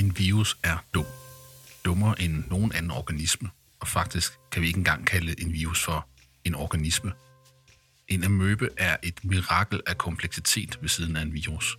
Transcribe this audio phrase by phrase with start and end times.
[0.00, 1.06] En virus er dum.
[1.84, 3.50] Dummere end nogen anden organisme.
[3.80, 6.08] Og faktisk kan vi ikke engang kalde en virus for
[6.44, 7.12] en organisme.
[8.08, 11.78] En amøbe er et mirakel af kompleksitet ved siden af en virus.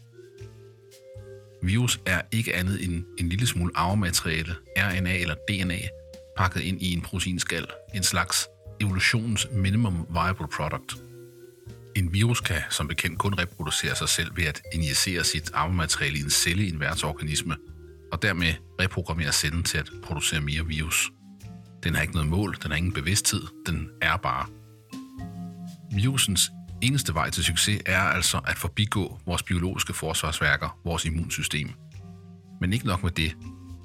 [1.63, 5.79] Virus er ikke andet end en lille smule arvemateriale, RNA eller DNA,
[6.37, 8.47] pakket ind i en proteinskal, en slags
[8.81, 10.95] evolutionens minimum viable product.
[11.95, 16.21] En virus kan som bekendt kun reproducere sig selv ved at injicere sit arvemateriale i
[16.21, 17.55] en celle i en værtsorganisme,
[18.15, 21.11] og dermed reprogrammere cellen til at producere mere virus.
[21.83, 24.45] Den har ikke noget mål, den har ingen bevidsthed, den er bare.
[25.95, 26.51] Virusens
[26.81, 31.69] eneste vej til succes er altså at forbigå vores biologiske forsvarsværker, vores immunsystem.
[32.61, 33.35] Men ikke nok med det.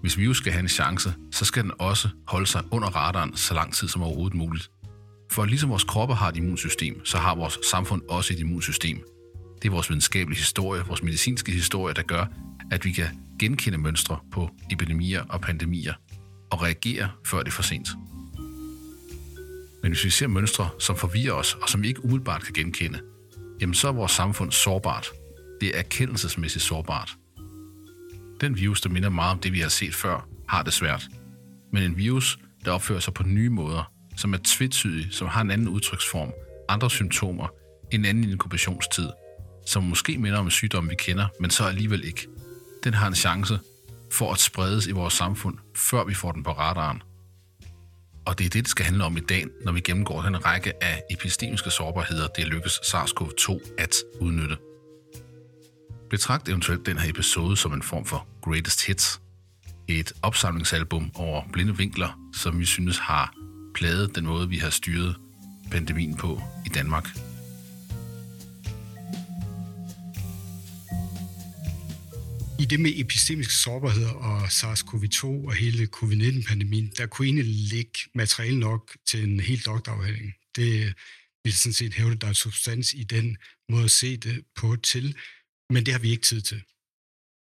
[0.01, 3.55] Hvis virus skal have en chance, så skal den også holde sig under radaren så
[3.55, 4.71] lang tid som overhovedet muligt.
[5.33, 9.05] For ligesom vores kroppe har et immunsystem, så har vores samfund også et immunsystem.
[9.63, 12.27] Det er vores videnskabelige historie, vores medicinske historie, der gør,
[12.71, 13.07] at vi kan
[13.39, 15.95] genkende mønstre på epidemier og pandemier
[16.51, 17.89] og reagere, før det er for sent.
[19.83, 23.01] Men hvis vi ser mønstre, som forvirrer os og som vi ikke umiddelbart kan genkende,
[23.61, 25.07] jamen så er vores samfund sårbart.
[25.61, 27.17] Det er erkendelsesmæssigt sårbart.
[28.41, 31.09] Den virus, der minder meget om det, vi har set før, har det svært.
[31.73, 35.51] Men en virus, der opfører sig på nye måder, som er tvetydig, som har en
[35.51, 36.33] anden udtryksform,
[36.69, 37.49] andre symptomer,
[37.93, 39.09] en anden inkubationstid,
[39.71, 42.29] som måske minder om en sygdom, vi kender, men så alligevel ikke.
[42.85, 43.59] Den har en chance
[44.13, 47.03] for at spredes i vores samfund, før vi får den på radaren.
[48.25, 50.85] Og det er det, det skal handle om i dag, når vi gennemgår den række
[50.85, 54.57] af epistemiske sårbarheder, det lykkes SARS-CoV-2 at udnytte.
[56.11, 59.21] Betragt eventuelt den her episode som en form for greatest hits.
[59.89, 63.35] Et opsamlingsalbum over blinde vinkler, som vi synes har
[63.75, 65.17] pladet den måde, vi har styret
[65.71, 67.30] pandemien på i Danmark.
[72.61, 78.59] I det med epistemiske sårbarhed og SARS-CoV-2 og hele covid-19-pandemien, der kunne egentlig ligge materiale
[78.59, 80.35] nok til en helt doktorafhandling.
[80.57, 80.95] Det
[81.45, 83.37] vil sådan set hævde, at der er substans i den
[83.69, 85.17] måde at se det på til,
[85.71, 86.63] men det har vi ikke tid til.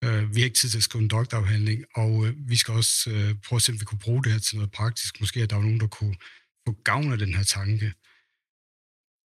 [0.03, 3.09] Øh, vi har ikke tid til at skrive en doktorafhandling, og øh, vi skal også
[3.09, 5.19] øh, prøve at se, om vi kunne bruge det her til noget praktisk.
[5.19, 6.15] Måske at der var nogen, der kunne
[6.67, 7.93] få gavn af den her tanke.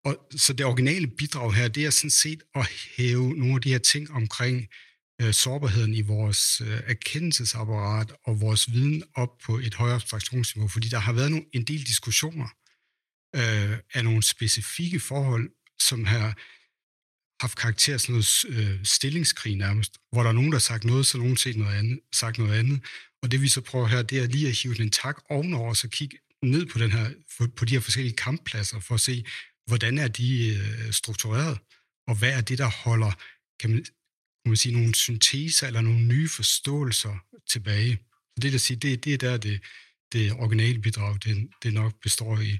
[0.04, 3.72] Og, så det originale bidrag her, det er sådan set at hæve nogle af de
[3.72, 4.68] her ting omkring
[5.22, 10.88] øh, sårbarheden i vores øh, erkendelsesapparat og vores viden op på et højere abstraktionsniveau, fordi
[10.88, 12.48] der har været nogle, en del diskussioner
[13.36, 15.50] øh, af nogle specifikke forhold,
[15.80, 16.38] som har
[17.42, 21.06] haft karakter sådan noget øh, stillingskrig nærmest, hvor der er nogen, der har sagt noget,
[21.06, 22.80] så nogen set noget andet, sagt noget andet.
[23.22, 25.76] Og det vi så prøver her, det er lige at hive den tak ovenover, og
[25.76, 27.10] så kigge ned på, den her,
[27.56, 29.24] på de her forskellige kamppladser, for at se,
[29.66, 31.58] hvordan er de øh, struktureret,
[32.08, 33.12] og hvad er det, der holder
[33.60, 33.84] kan man,
[34.50, 37.16] man sige, nogle synteser eller nogle nye forståelser
[37.50, 37.98] tilbage.
[38.34, 39.60] Så det, der siger, det, det er der, det,
[40.12, 42.58] det originale bidrag, det, det nok består i.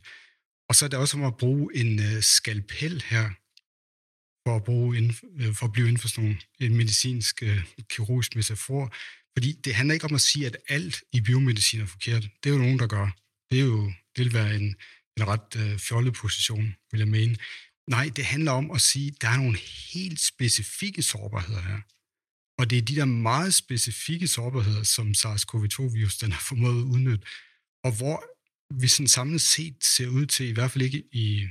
[0.68, 3.30] Og så er det også om at bruge en øh, skalpel her,
[4.46, 7.64] for at, bruge inden, øh, for at blive inden for sådan nogle, en medicinsk, øh,
[7.90, 8.94] kirurgisk metafor.
[9.36, 12.22] Fordi det handler ikke om at sige, at alt i biomedicin er forkert.
[12.22, 13.10] Det er jo nogen, der gør.
[13.50, 14.76] Det, er jo, det vil være en,
[15.16, 17.36] en ret øh, fjollet position, vil jeg mene.
[17.90, 19.58] Nej, det handler om at sige, at der er nogle
[19.92, 21.80] helt specifikke sårbarheder her.
[22.58, 27.26] Og det er de der meget specifikke sårbarheder, som SARS-CoV-2-virus den har formået at udnytte,
[27.84, 28.24] og hvor
[28.80, 31.48] vi sådan samlet set ser ud til, i hvert fald ikke i,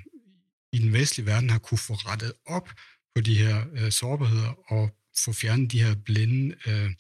[0.74, 2.70] i den vestlige verden, har kunne få rettet op
[3.16, 6.92] på de her øh, sårbarheder og få fjernet de her blinde øh,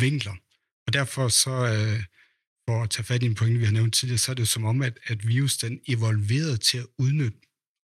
[0.00, 0.34] vinkler.
[0.86, 2.04] Og derfor så, øh,
[2.68, 4.64] for at tage fat i en pointe, vi har nævnt tidligere, så er det som
[4.64, 7.38] om, at, at virus den evolverede til at udnytte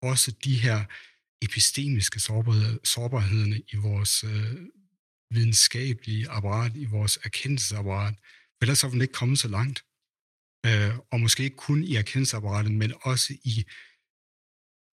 [0.02, 0.84] også de her
[1.42, 4.56] epistemiske sårbarheder, sårbarhederne i vores øh,
[5.30, 8.14] videnskabelige apparat, i vores erkendelsesapparat.
[8.14, 9.84] For ellers så vil ikke komme så langt.
[10.66, 13.64] Øh, og måske ikke kun i erkendelsesapparatet, men også i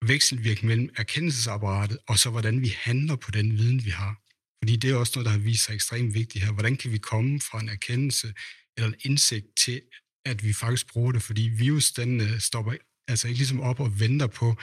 [0.06, 4.22] vekselvirkning mellem erkendelsesapparatet og så hvordan vi handler på den viden, vi har.
[4.63, 6.51] Fordi det er også noget, der har vist sig ekstremt vigtigt her.
[6.51, 8.34] Hvordan kan vi komme fra en erkendelse
[8.78, 9.81] eller en indsigt til,
[10.25, 11.22] at vi faktisk bruger det?
[11.24, 12.74] Fordi virus, den stopper
[13.07, 14.56] altså ikke ligesom op og venter på,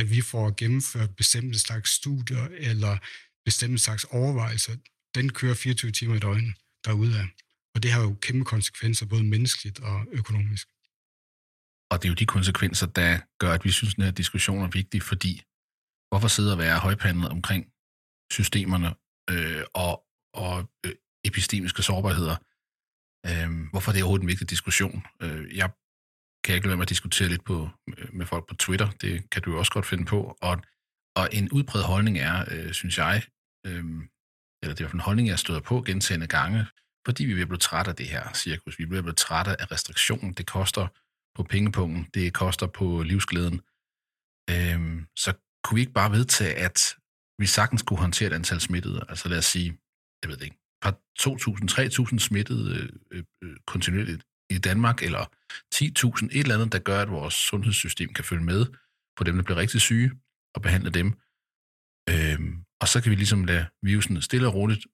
[0.00, 2.98] at vi får gennemført bestemte slags studier eller
[3.44, 4.76] bestemte slags overvejelser,
[5.14, 6.54] den kører 24 timer i døgnet
[6.84, 7.26] derude af.
[7.74, 10.68] Og det har jo kæmpe konsekvenser, både menneskeligt og økonomisk.
[11.90, 14.62] Og det er jo de konsekvenser, der gør, at vi synes, at den her diskussion
[14.62, 15.42] er vigtig, fordi
[16.08, 17.66] hvorfor sidde og være højpandet omkring
[18.32, 18.94] systemerne
[19.30, 20.04] øh, og,
[20.34, 20.94] og øh,
[21.24, 22.36] epistemiske sårbarheder?
[23.26, 25.06] Øh, hvorfor er det overhovedet en vigtig diskussion?
[25.22, 25.70] Øh, jeg
[26.44, 27.68] kan jeg ikke lade være med at diskutere lidt på,
[28.12, 28.90] med folk på Twitter.
[28.90, 30.36] Det kan du jo også godt finde på.
[30.42, 30.62] Og,
[31.16, 33.22] og en udbredt holdning er, øh, synes jeg,
[33.66, 33.84] øh,
[34.62, 36.66] eller det er en holdning, jeg støder på gentagende gange
[37.06, 38.78] Fordi vi er blevet trætte af det her cirkus.
[38.78, 40.32] Vi er blevet trætte af restriktionen.
[40.32, 40.86] Det koster
[41.36, 42.06] på pengepunkten.
[42.14, 43.60] Det koster på livsglæden.
[44.50, 45.32] Øh, så
[45.64, 46.78] kunne vi ikke bare vedtage, at
[47.38, 49.04] vi sagtens kunne håndtere et antal smittede?
[49.08, 49.78] Altså lad os sige,
[50.22, 55.24] jeg ved det ikke, par 2.000-3.000 smittede øh, øh, øh kontinuerligt i Danmark, eller
[55.74, 58.66] 10.000, et eller andet, der gør, at vores sundhedssystem kan følge med
[59.16, 60.10] på dem, der bliver rigtig syge,
[60.54, 61.06] og behandle dem.
[62.10, 64.86] Øhm, og så kan vi ligesom lade virusen stille og roligt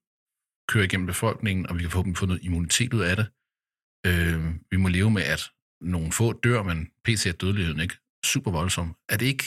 [0.69, 3.27] køre igennem befolkningen, og vi kan forhåbentlig få noget immunitet ud af det.
[4.07, 5.43] Øhm, vi må leve med, at
[5.81, 8.97] nogle få dør, men PC er dødeligheden ikke super voldsom.
[9.09, 9.45] Er det ikke,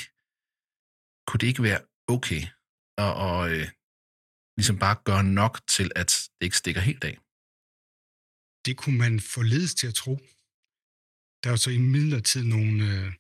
[1.28, 2.42] kunne det ikke være okay
[2.98, 3.68] at, og, øh,
[4.58, 7.18] ligesom bare gøre nok til, at det ikke stikker helt af?
[8.66, 10.16] Det kunne man forledes til at tro.
[11.44, 13.14] Der er jo så i midlertid nogle øh,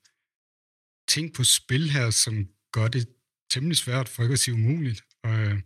[1.07, 3.07] ting på spil her, som gør det
[3.51, 5.03] temmelig svært, for ikke at sige umuligt.
[5.23, 5.61] Og, øh,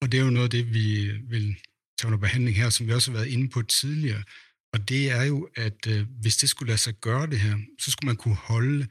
[0.00, 1.56] og det er jo noget af det, vi vil
[1.98, 4.22] tage under behandling her, som vi også har været inde på tidligere.
[4.72, 7.90] Og det er jo, at øh, hvis det skulle lade sig gøre det her, så
[7.90, 8.82] skulle man kunne holde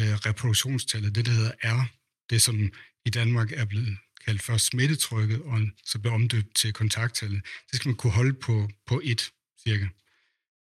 [0.00, 1.86] øh, reproduktionstallet, det der hedder R,
[2.30, 2.72] det som
[3.04, 7.42] i Danmark er blevet kaldt først smittetrykket, og så blev omdøbt til kontakttallet.
[7.70, 9.30] Det skal man kunne holde på, på et
[9.64, 9.86] cirka.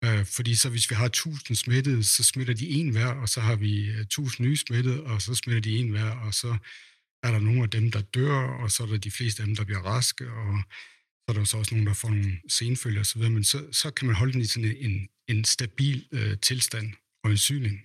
[0.03, 3.41] Øh, fordi så hvis vi har 1000 smittede, så smitter de en hver, og så
[3.41, 6.57] har vi øh, 1000 nye smittede, og så smitter de en hver, og så
[7.23, 9.55] er der nogle af dem, der dør, og så er der de fleste af dem,
[9.55, 10.63] der bliver raske, og
[11.19, 14.07] så er der så også nogle, der får nogle senfølger osv., men så, så kan
[14.07, 16.93] man holde den i sådan en, en stabil øh, tilstand
[17.23, 17.81] og en syning.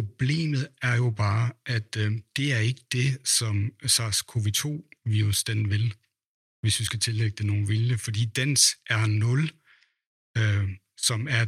[0.00, 5.94] Problemet er jo bare, at øh, det er ikke det, som SARS-CoV-2-virus den vil,
[6.60, 9.40] hvis vi skal tillægge det nogen vilje, fordi dens R0,
[10.38, 10.68] øh,
[10.98, 11.46] som er,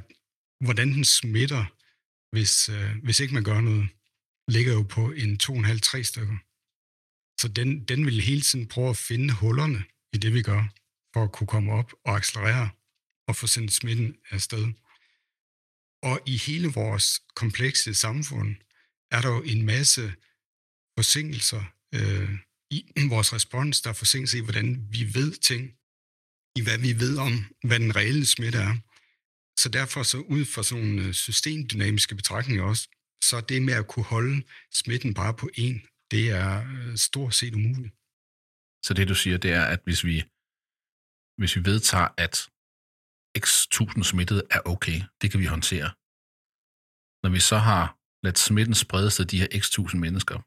[0.65, 1.65] hvordan den smitter,
[2.35, 3.89] hvis, øh, hvis ikke man gør noget,
[4.49, 6.37] ligger jo på en 2,5-3 stykker.
[7.41, 10.63] Så den, den vil hele tiden prøve at finde hullerne i det, vi gør,
[11.13, 12.69] for at kunne komme op og accelerere
[13.29, 14.65] og få sendt smitten afsted.
[16.03, 18.57] Og i hele vores komplekse samfund
[19.11, 20.15] er der jo en masse
[20.99, 21.65] forsinkelser
[21.95, 22.31] øh,
[22.71, 25.63] i vores respons, der er forsinkelser i, hvordan vi ved ting,
[26.57, 27.33] i hvad vi ved om,
[27.65, 28.75] hvad den reelle smitte er.
[29.59, 32.89] Så derfor så ud fra sådan nogle øh, systemdynamiske betragtninger også,
[33.25, 37.55] så det med at kunne holde smitten bare på en, det er øh, stort set
[37.55, 37.95] umuligt.
[38.85, 40.25] Så det du siger, det er, at hvis vi,
[41.39, 42.49] hvis vi vedtager, at
[43.39, 45.89] x tusind smittede er okay, det kan vi håndtere.
[47.23, 47.85] Når vi så har
[48.27, 50.39] ladt smitten sprede sig de her x tusind mennesker,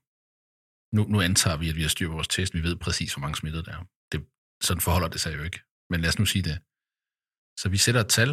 [0.95, 3.21] nu, nu antager vi, at vi har styr på vores test, vi ved præcis, hvor
[3.21, 3.83] mange smittede der er.
[4.11, 4.19] Det,
[4.67, 5.59] sådan forholder det sig jo ikke.
[5.89, 6.57] Men lad os nu sige det.
[7.61, 8.31] Så vi sætter et tal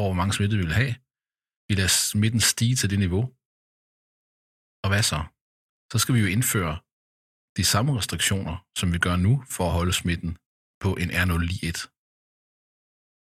[0.00, 0.94] over, hvor mange smittede vi vil have.
[1.68, 3.24] Vi lader smitten stige til det niveau.
[4.84, 5.20] Og hvad så?
[5.92, 6.74] Så skal vi jo indføre
[7.58, 10.32] de samme restriktioner, som vi gør nu, for at holde smitten
[10.82, 11.38] på en R0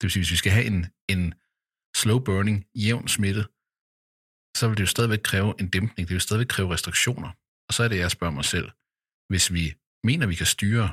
[0.02, 1.34] det vil sige, hvis vi skal have en, en
[1.96, 3.42] slow burning, jævn smitte,
[4.58, 7.30] så vil det jo stadigvæk kræve en dæmpning, det vil stadigvæk kræve restriktioner.
[7.68, 8.68] Og så er det, jeg spørger mig selv,
[9.30, 9.64] hvis vi
[10.04, 10.86] mener, vi kan styre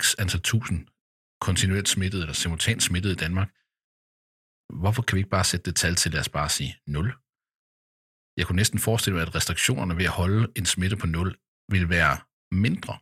[0.00, 0.80] x antal tusind
[1.40, 3.50] kontinuerligt smittet eller simultant smittet i Danmark,
[4.82, 7.14] hvorfor kan vi ikke bare sætte det tal til, lad os bare sige 0?
[8.38, 11.38] Jeg kunne næsten forestille mig, at restriktionerne ved at holde en smitte på 0
[11.74, 12.16] vil være
[12.66, 12.94] mindre.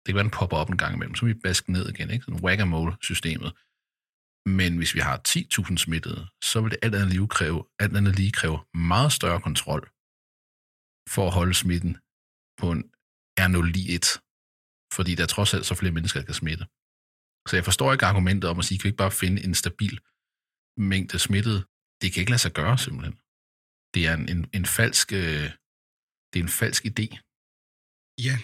[0.00, 2.24] Det kan være, den popper op en gang imellem, så vi basker ned igen, ikke?
[2.24, 3.52] Sådan whack-a-mole-systemet.
[4.46, 8.16] Men hvis vi har 10.000 smittede, så vil det alt andet, lige kræve, alt andet
[8.16, 9.82] lige kræve meget større kontrol
[11.14, 11.92] for at holde smitten
[12.60, 12.82] på en
[13.40, 13.66] R0
[14.96, 16.64] fordi der er trods alt så flere mennesker, der kan smitte.
[17.48, 20.00] Så jeg forstår ikke argumentet om at sige, kan vi ikke bare finde en stabil
[20.76, 21.60] mængde smittede?
[22.00, 23.16] Det kan ikke lade sig gøre, simpelthen.
[23.94, 25.46] Det er en, en, en falsk, øh,
[26.30, 27.06] det er en falsk idé.
[28.26, 28.36] Ja,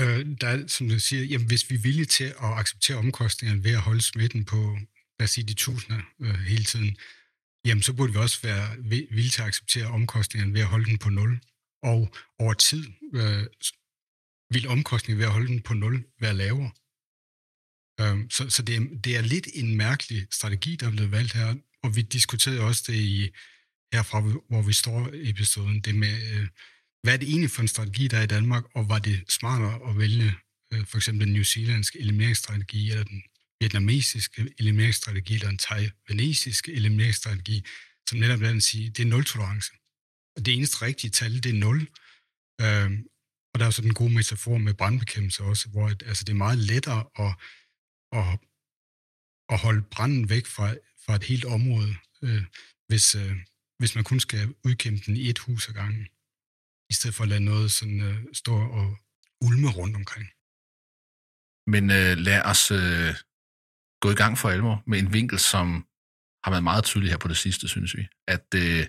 [0.00, 3.64] øh, der er, som du siger, jamen, hvis vi er villige til at acceptere omkostningerne
[3.64, 4.78] ved at holde smitten på
[5.18, 6.96] lad os sige, de tusinder øh, hele tiden,
[7.64, 8.76] jamen så burde vi også være
[9.10, 11.40] villige til at acceptere omkostningerne ved at holde den på nul.
[11.82, 13.46] Og over tid øh,
[14.50, 16.70] vil omkostningen ved at holde den på nul være lavere.
[18.00, 21.32] Øh, så så det, er, det er lidt en mærkelig strategi, der er blevet valgt
[21.32, 23.30] her, og vi diskuterede også det i
[23.92, 26.48] herfra, hvor vi står i episoden, det med, øh,
[27.02, 29.90] hvad er det egentlig for en strategi, der er i Danmark, og var det smartere
[29.90, 30.34] at vælge
[30.72, 33.22] øh, for eksempel den New Zealandske elimineringsstrategi, eller den
[33.62, 37.56] vietnamesiske elimineringsstrategi eller en taiwanesiske elimineringsstrategi,
[38.08, 39.70] som netop lader den sige, det er nul-tolerance.
[40.36, 41.78] Og det eneste rigtige tal, det er nul.
[42.64, 42.96] Øhm,
[43.52, 46.44] og der er så den gode metafor med brandbekæmpelse også, hvor at, altså, det er
[46.46, 47.32] meget lettere at,
[48.20, 48.38] at,
[49.52, 50.66] at holde branden væk fra,
[51.04, 52.44] fra et helt område, øh,
[52.88, 53.36] hvis, øh,
[53.78, 56.04] hvis man kun skal udkæmpe den i et hus ad gangen,
[56.90, 58.88] i stedet for at lade noget sådan, øh, stå og
[59.46, 60.26] ulme rundt omkring.
[61.72, 63.14] Men øh, lad os øh,
[64.02, 65.66] gå i gang for alvor med en vinkel, som
[66.44, 68.06] har været meget tydelig her på det sidste, synes vi.
[68.28, 68.86] At øh,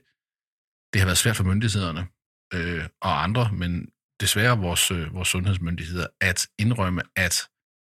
[0.92, 2.08] det har været svært for myndighederne
[2.54, 3.72] øh, og andre, men
[4.22, 7.36] desværre vores, øh, vores sundhedsmyndigheder, at indrømme, at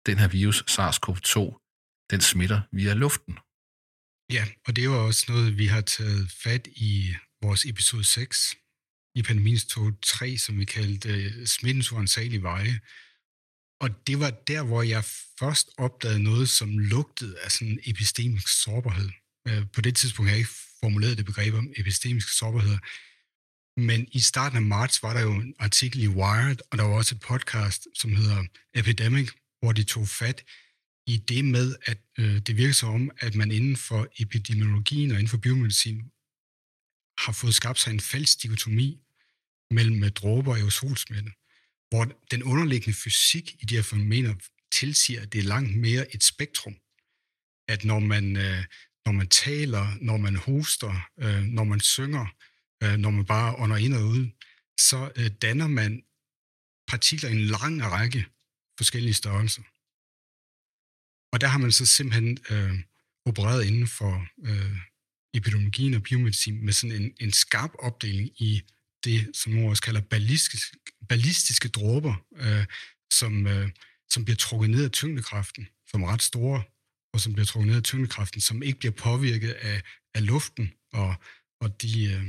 [0.06, 1.38] den her virus, SARS-CoV-2,
[2.12, 3.38] den smitter via luften.
[4.32, 8.56] Ja, og det er jo også noget, vi har taget fat i vores episode 6
[9.16, 12.80] i pandemiens tog 3, som vi kaldte uh, smittens uansagelige veje.
[13.80, 15.04] Og det var der, hvor jeg
[15.40, 19.10] først opdagede noget, som lugtede af sådan epistemisk sårbarhed.
[19.48, 22.78] Øh, på det tidspunkt har jeg ikke formuleret det begreb om epistemisk sårbarhed,
[23.78, 26.94] men i starten af marts var der jo en artikel i Wired, og der var
[26.94, 28.44] også et podcast, som hedder
[28.74, 30.44] Epidemic, hvor de tog fat
[31.08, 35.18] i det med, at øh, det virker som om, at man inden for epidemiologien og
[35.18, 36.02] inden for biomedicin
[37.18, 39.00] har fået skabt sig en falsk dikotomi
[39.72, 41.32] mellem øh, dråber og aerosolsmitte,
[41.90, 44.36] hvor den underliggende fysik i de her fænomener
[44.72, 46.76] tilsiger, at det er langt mere et spektrum.
[47.68, 48.64] At når man, øh,
[49.06, 52.26] når man taler, når man hoster, øh, når man synger,
[52.84, 54.28] øh, når man bare ånder ind og ud,
[54.80, 56.04] så øh, danner man
[56.88, 58.26] partikler i en lang række
[58.78, 59.62] forskellige størrelser.
[61.34, 62.80] Og der har man så simpelthen øh,
[63.26, 64.78] opereret inden for øh,
[65.34, 68.62] epidemiologien og biomedicin med sådan en, en skarp opdeling i
[69.04, 70.78] det, som man også kalder ballistiske,
[71.10, 72.66] ballistiske dråber, øh,
[73.14, 73.70] som, øh,
[74.10, 76.64] som bliver trukket ned af tyngdekraften, som er ret store,
[77.14, 79.82] og som bliver trukket ned af tyngdekraften, som ikke bliver påvirket af,
[80.16, 81.16] af luften og,
[81.62, 82.26] og de, øh,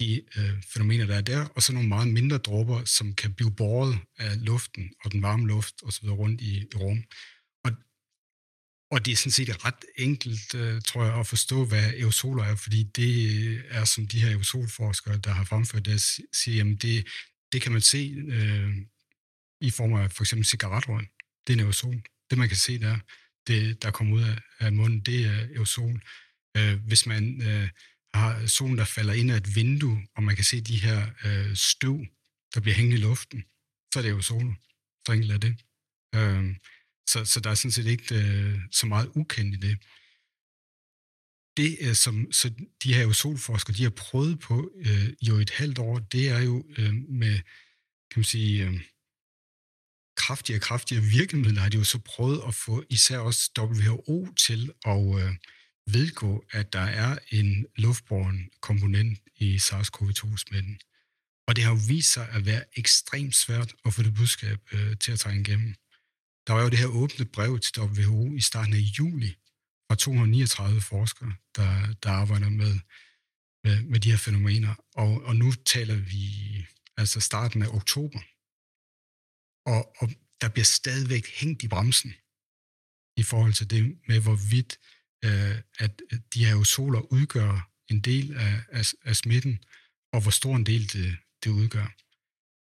[0.00, 3.52] de øh, fænomener, der er der, og så nogle meget mindre dråber, som kan blive
[3.52, 6.08] båret af luften og den varme luft osv.
[6.08, 7.04] rundt i, i rum.
[8.90, 12.56] Og, det er sådan set ret enkelt, øh, tror jeg, at forstå, hvad aerosoler er,
[12.56, 16.00] fordi det øh, er, som de her aerosolforskere, der har fremført det,
[16.32, 17.06] siger, jamen det,
[17.52, 18.76] det kan man se øh,
[19.60, 21.08] i form af for eksempel cigaretrøg.
[21.46, 22.02] Det er en aerosol.
[22.30, 22.98] Det, man kan se der,
[23.46, 26.02] det, der kommer ud af, af munden, det er aerosol.
[26.56, 27.68] Øh, hvis man øh,
[28.14, 31.56] har solen, der falder ind af et vindue, og man kan se de her øh,
[31.56, 32.06] støv,
[32.54, 33.44] der bliver hængende i luften,
[33.92, 34.54] så er det aerosoler.
[35.06, 35.56] Så enkelt er det.
[36.14, 36.54] Øh,
[37.10, 39.78] så, så der er sådan set ikke øh, så meget ukendt i det.
[41.56, 42.50] Det, øh, som så
[42.82, 46.64] de her solforskere, de har prøvet på øh, jo et halvt år, det er jo
[46.78, 47.34] øh, med,
[48.10, 48.80] kan man sige, øh,
[50.16, 54.72] kraftigere og kraftigere virkemidler, har de jo så prøvet at få især også WHO til
[54.86, 55.34] at øh,
[55.86, 60.78] vedgå, at der er en luftborgen komponent i SARS-CoV-2-smitten.
[61.46, 64.96] Og det har jo vist sig at være ekstremt svært at få det budskab øh,
[64.96, 65.74] til at trænge igennem.
[66.50, 69.30] Der var jo det her åbne brev til WHO i starten af juli
[69.86, 72.74] fra 239 forskere, der, der arbejder med,
[73.64, 74.74] med, med de her fænomener.
[74.94, 76.22] Og, og nu taler vi
[76.96, 78.20] altså starten af oktober.
[79.72, 80.08] Og, og
[80.40, 82.14] der bliver stadigvæk hængt i bremsen
[83.16, 84.78] i forhold til det med, hvorvidt
[85.24, 86.02] øh, at
[86.34, 89.64] de her aerosoler udgør en del af, af, af smitten,
[90.12, 91.88] og hvor stor en del det, det udgør.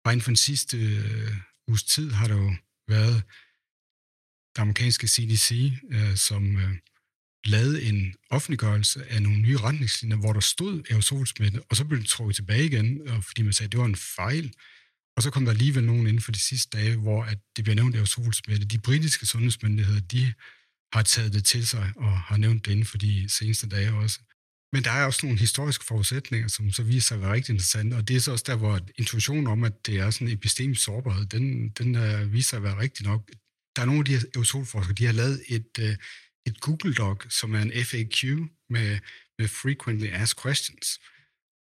[0.04, 1.38] Bare inden for den sidste øh,
[1.68, 2.52] uges tid har der jo
[2.88, 3.24] været
[4.56, 6.76] det amerikanske CDC, øh, som øh,
[7.46, 12.08] lavede en offentliggørelse af nogle nye retningslinjer, hvor der stod aerosolsmitte, og så blev det
[12.08, 14.54] trukket tilbage igen, og fordi man sagde, at det var en fejl.
[15.18, 17.76] Og så kom der alligevel nogen inden for de sidste dage, hvor at det bliver
[17.76, 18.66] nævnt aerosolsmitte.
[18.66, 20.34] De britiske sundhedsmyndigheder, de
[20.94, 24.20] har taget det til sig og har nævnt det inden for de seneste dage også.
[24.74, 27.96] Men der er også nogle historiske forudsætninger, som så viser sig at være rigtig interessante,
[27.96, 30.84] og det er så også der, hvor intuitionen om, at det er sådan en epistemisk
[30.84, 33.32] sårbarhed, den, den uh, viser sig at være rigtig nok.
[33.76, 35.96] Der er nogle af de her aerosolforskere, de har lavet et, uh,
[36.46, 38.24] et Google-doc, som er en FAQ
[38.70, 39.00] med,
[39.40, 41.00] med Frequently Asked Questions.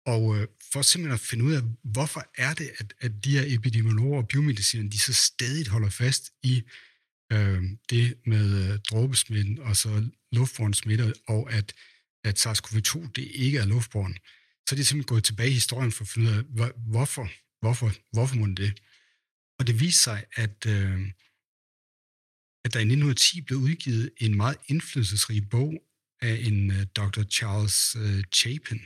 [0.07, 3.45] Og uh, for simpelthen at finde ud af, hvorfor er det, at, at de her
[3.47, 6.63] epidemiologer og biomedicinere, de så stadig holder fast i
[7.33, 11.75] øh, det med øh, dråbesmitten og så luftbåren smitte, og at,
[12.25, 14.19] at SARS-CoV-2 det ikke er luftbåren,
[14.69, 17.29] så er simpelthen gået tilbage i historien for at finde ud af, hvorfor,
[17.61, 18.81] hvorfor, hvorfor må det?
[19.59, 21.01] Og det viser sig, at, øh,
[22.67, 25.73] at der i 1910 blev udgivet en meget indflydelsesrig bog
[26.23, 27.23] af en øh, uh, Dr.
[27.23, 28.81] Charles uh, Chapin,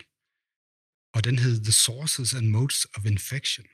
[1.14, 3.66] og den hed The Sources and Modes of Infection.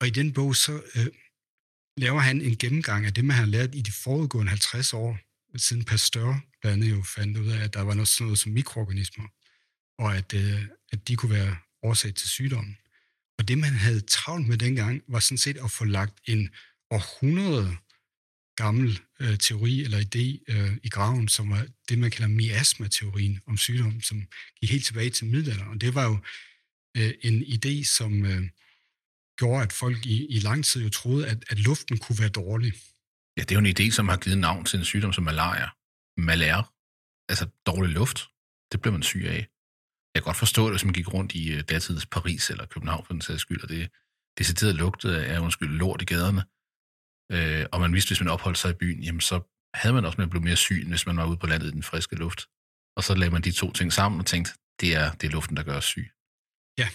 [0.00, 1.06] Og i den bog så uh,
[1.96, 5.18] laver han en gennemgang af det, man har lært i de forudgående 50 år,
[5.56, 8.52] siden Pasteur blandt andet jo fandt ud af, at der var noget sådan noget som
[8.52, 9.26] mikroorganismer,
[9.98, 10.62] og at, uh,
[10.92, 12.76] at de kunne være årsag til sygdommen.
[13.38, 16.50] Og det, man havde travlt med dengang, var sådan set at få lagt en
[16.90, 17.76] århundrede
[18.56, 23.56] gammel øh, teori eller idé øh, i graven, som var det, man kalder miasma-teorien om
[23.56, 24.26] sygdom, som
[24.60, 25.70] gik helt tilbage til middelalderen.
[25.70, 26.18] Og det var jo
[26.96, 28.42] øh, en idé, som øh,
[29.38, 32.72] gjorde, at folk i, i lang tid jo troede, at, at luften kunne være dårlig.
[33.36, 35.68] Ja, det er jo en idé, som har givet navn til en sygdom som malaria.
[36.16, 36.62] Malaria,
[37.28, 38.28] altså dårlig luft,
[38.72, 39.48] det bliver man syg af.
[40.14, 43.06] Jeg kan godt forstå det, hvis man gik rundt i øh, datidens Paris eller København
[43.06, 43.90] for den sags skyld, og det
[44.38, 46.42] decideret lugtede af, undskyld, lort i gaderne.
[47.32, 49.40] Øh, og man vidste, hvis man opholdt sig i byen, jamen så
[49.74, 51.70] havde man også med at blive mere syg, hvis man var ude på landet i
[51.70, 52.40] den friske luft.
[52.96, 55.56] Og så lagde man de to ting sammen og tænkte, det er, det er luften,
[55.56, 56.10] der gør os syg.
[56.78, 56.88] Ja,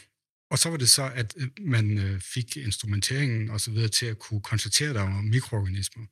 [0.51, 4.05] og så var det så, at øh, man øh, fik instrumenteringen og så videre til
[4.05, 6.05] at kunne konstatere, at der var mikroorganismer.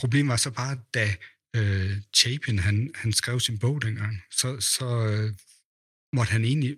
[0.00, 1.06] Problemet var så bare, da
[1.56, 5.34] øh, Chapin han, han skrev sin bog dengang, så, så øh,
[6.16, 6.76] måtte han egentlig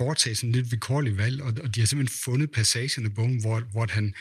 [0.00, 3.60] foretage sådan lidt vilkårlig valg, og, og de har simpelthen fundet passagen i bogen, hvor,
[3.60, 4.14] hvor han,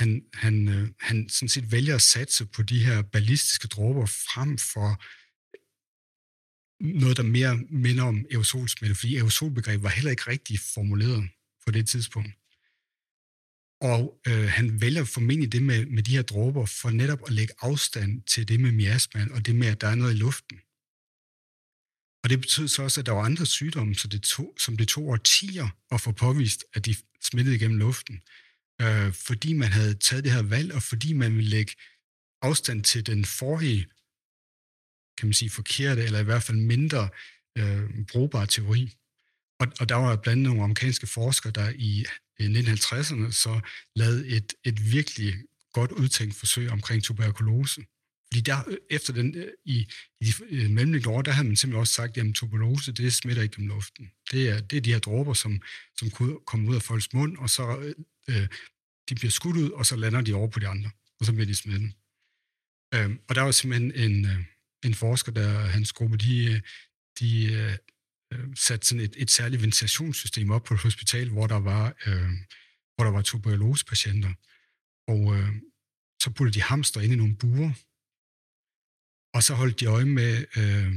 [0.00, 4.58] han, han, øh, han sådan set vælger at satse på de her ballistiske dråber frem
[4.58, 4.88] for
[7.00, 11.28] noget, der mere minder om aerosolsmitte, fordi aerosolbegrebet var heller ikke rigtig formuleret
[11.66, 12.32] på det tidspunkt.
[13.80, 17.54] Og øh, han vælger formentlig det med, med de her dråber for netop at lægge
[17.60, 20.60] afstand til det med miasma og det med, at der er noget i luften.
[22.26, 24.88] Og det betød så også, at der var andre sygdomme, så det tog, som det
[24.88, 28.20] tog årtier at få påvist, at de smittede igennem luften.
[28.82, 31.72] Øh, fordi man havde taget det her valg, og fordi man ville lægge
[32.42, 33.86] afstand til den forrige
[35.18, 37.08] kan man sige, forkerte, eller i hvert fald mindre
[37.58, 38.94] øh, brugbare teori.
[39.60, 42.04] Og, og der var blandt andet nogle amerikanske forskere, der i
[42.40, 43.60] 1950'erne så
[43.96, 45.34] lavede et, et virkelig
[45.72, 47.80] godt udtænkt forsøg omkring tuberkulose.
[48.26, 49.88] Fordi der, øh, efter den, øh, i,
[50.20, 53.42] i de øh, mellemliggende år, der havde man simpelthen også sagt, at tuberkulose, det smitter
[53.42, 54.10] ikke gennem luften.
[54.30, 55.62] Det er, det er de her dråber, som,
[55.98, 56.10] som
[56.46, 57.94] kommer ud af folks mund, og så øh,
[58.28, 58.48] øh,
[59.08, 60.90] de bliver skudt ud, og så lander de over på de andre,
[61.20, 61.92] og så bliver de smittet.
[62.94, 64.46] Øh, og der var simpelthen en,
[64.84, 66.62] en forsker, der hans gruppe, de,
[67.20, 67.76] de øh,
[68.54, 72.30] satte sådan et, et særligt ventilationssystem op på et hospital, hvor der var, øh,
[72.94, 74.32] hvor der var tuberkulosepatienter.
[75.08, 75.48] Og øh,
[76.22, 77.72] så puttede de hamster ind i nogle buer,
[79.36, 80.92] og så holdt de øje med, øh,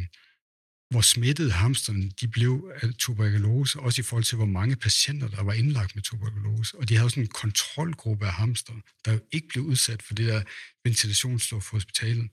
[0.90, 5.44] hvor smittede hamsterne de blev af tuberkulose, også i forhold til, hvor mange patienter, der
[5.44, 6.78] var indlagt med tuberkulose.
[6.78, 8.74] Og de havde sådan en kontrolgruppe af hamster,
[9.06, 10.44] der ikke blev udsat for det der
[10.84, 12.30] ventilationsstof på hospitalet.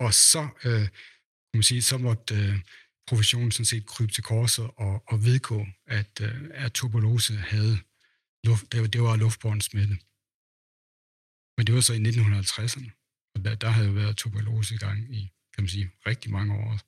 [0.00, 0.80] Og så, øh,
[1.48, 2.60] kan man sige, så måtte øh,
[3.06, 7.78] professionen sådan set krybe til korset og, og vedgå, at, øh, at tuberkulose havde
[8.44, 9.96] luft, det, var, det var luftbåren smitte.
[11.56, 13.01] Men det var så i 1950'erne,
[13.44, 15.20] der, der havde jo været tuberkulose i gang i,
[15.54, 16.80] kan man sige, rigtig mange år.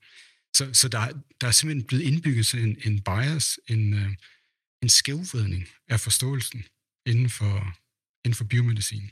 [0.57, 4.11] Så, så der, der er simpelthen blevet indbygget en, en bias, en, øh,
[4.83, 6.64] en skævvridning af forståelsen
[7.07, 7.78] inden for,
[8.24, 9.11] inden for biomedicin,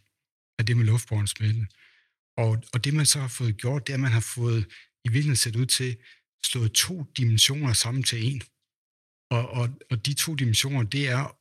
[0.58, 1.66] af det med luftbåren smitte.
[2.36, 4.66] Og, og det man så har fået gjort, det er, at man har fået
[5.04, 5.96] i virkeligheden set ud til
[6.44, 8.42] slået to dimensioner sammen til en.
[9.30, 11.36] Og, og, og de to dimensioner, det er,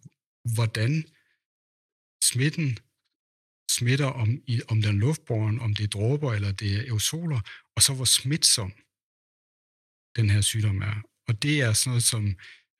[0.56, 1.04] hvordan
[2.24, 2.78] smitten
[3.82, 7.40] smitter, om, i, om den er luftbåren, om det er dråber eller det er aerosoler,
[7.76, 8.72] og så hvor smitsom
[10.18, 10.96] den her sygdom er.
[11.28, 12.24] Og det er sådan noget, som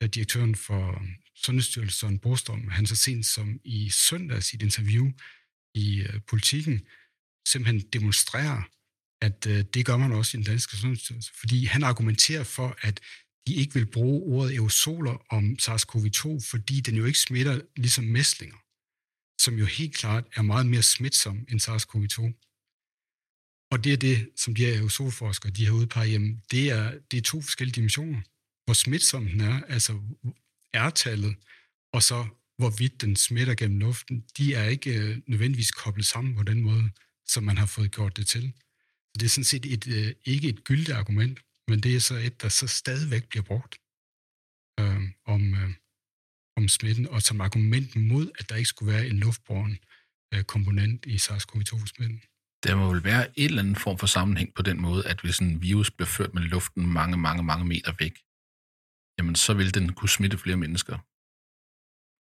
[0.04, 5.12] øh, direktøren for øh, Sundhedsstyrelsen, Bostom, han så sent som i søndags i et interview
[5.76, 6.82] i øh, politikken,
[7.48, 8.62] simpelthen demonstrerer,
[9.22, 13.00] at øh, det gør man også i den danske sundhedsstyrelse, fordi han argumenterer for, at
[13.48, 18.58] de ikke vil bruge ordet aerosoler om SARS-CoV-2, fordi den jo ikke smitter ligesom mæslinger,
[19.44, 22.18] som jo helt klart er meget mere smitsom end SARS-CoV-2.
[23.72, 27.18] Og det er det, som de her aerosolforskere, de har udpeget, jamen, det er, det
[27.18, 28.22] er to forskellige dimensioner.
[28.66, 29.94] Hvor smitsom den er, altså
[30.74, 31.36] R-tallet,
[31.94, 32.28] og så
[32.58, 36.90] hvorvidt den smitter gennem luften, de er ikke øh, nødvendigvis koblet sammen på den måde,
[37.28, 38.54] som man har fået gjort det til.
[39.10, 42.16] Så det er sådan set et, øh, ikke et gyldigt argument, men det er så
[42.16, 43.76] et, der så stadigvæk bliver brugt
[44.80, 45.74] øh, om, øh,
[46.62, 49.74] om smitten, og som argument mod, at der ikke skulle være en luftbåren
[50.34, 52.20] øh, komponent i SARS-CoV-2-smitten.
[52.64, 55.40] Der må vel være et eller andet form for sammenhæng på den måde, at hvis
[55.40, 58.16] en virus bliver ført med luften mange, mange, mange meter væk,
[59.18, 60.98] jamen så vil den kunne smitte flere mennesker.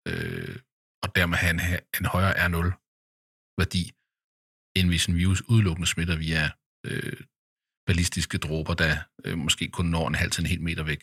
[0.09, 0.57] Øh,
[1.03, 1.63] og dermed have en,
[2.01, 3.83] en højere R0-værdi,
[4.79, 6.45] end hvis en virus udelukkende smitter via
[6.87, 7.21] øh,
[7.87, 8.93] ballistiske dråber, der
[9.25, 11.03] øh, måske kun når en halv til en hel meter væk.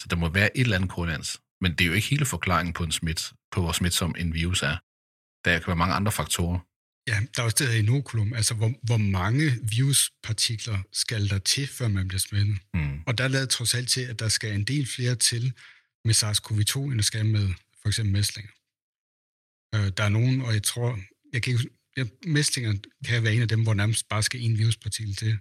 [0.00, 1.30] Så der må være et eller andet korrelans.
[1.62, 4.62] Men det er jo ikke hele forklaringen på, en smidt, på hvor smitsom en virus
[4.62, 4.76] er.
[5.44, 6.58] Der kan være mange andre faktorer.
[7.06, 11.66] Ja, der er også det her inokulum, altså hvor, hvor mange viruspartikler skal der til,
[11.66, 12.58] før man bliver smittet.
[12.74, 13.02] Mm.
[13.06, 15.52] Og der lader trods alt til, at der skal en del flere til
[16.04, 17.48] med SARS-CoV-2, end der skal med
[17.82, 18.52] for eksempel mæslinger.
[19.74, 20.98] Øh, der er nogen, og jeg tror,
[21.32, 22.74] jeg kan ikke, ja, mæslinger
[23.06, 25.38] kan være en af dem, hvor nærmest bare skal en viruspartikel til.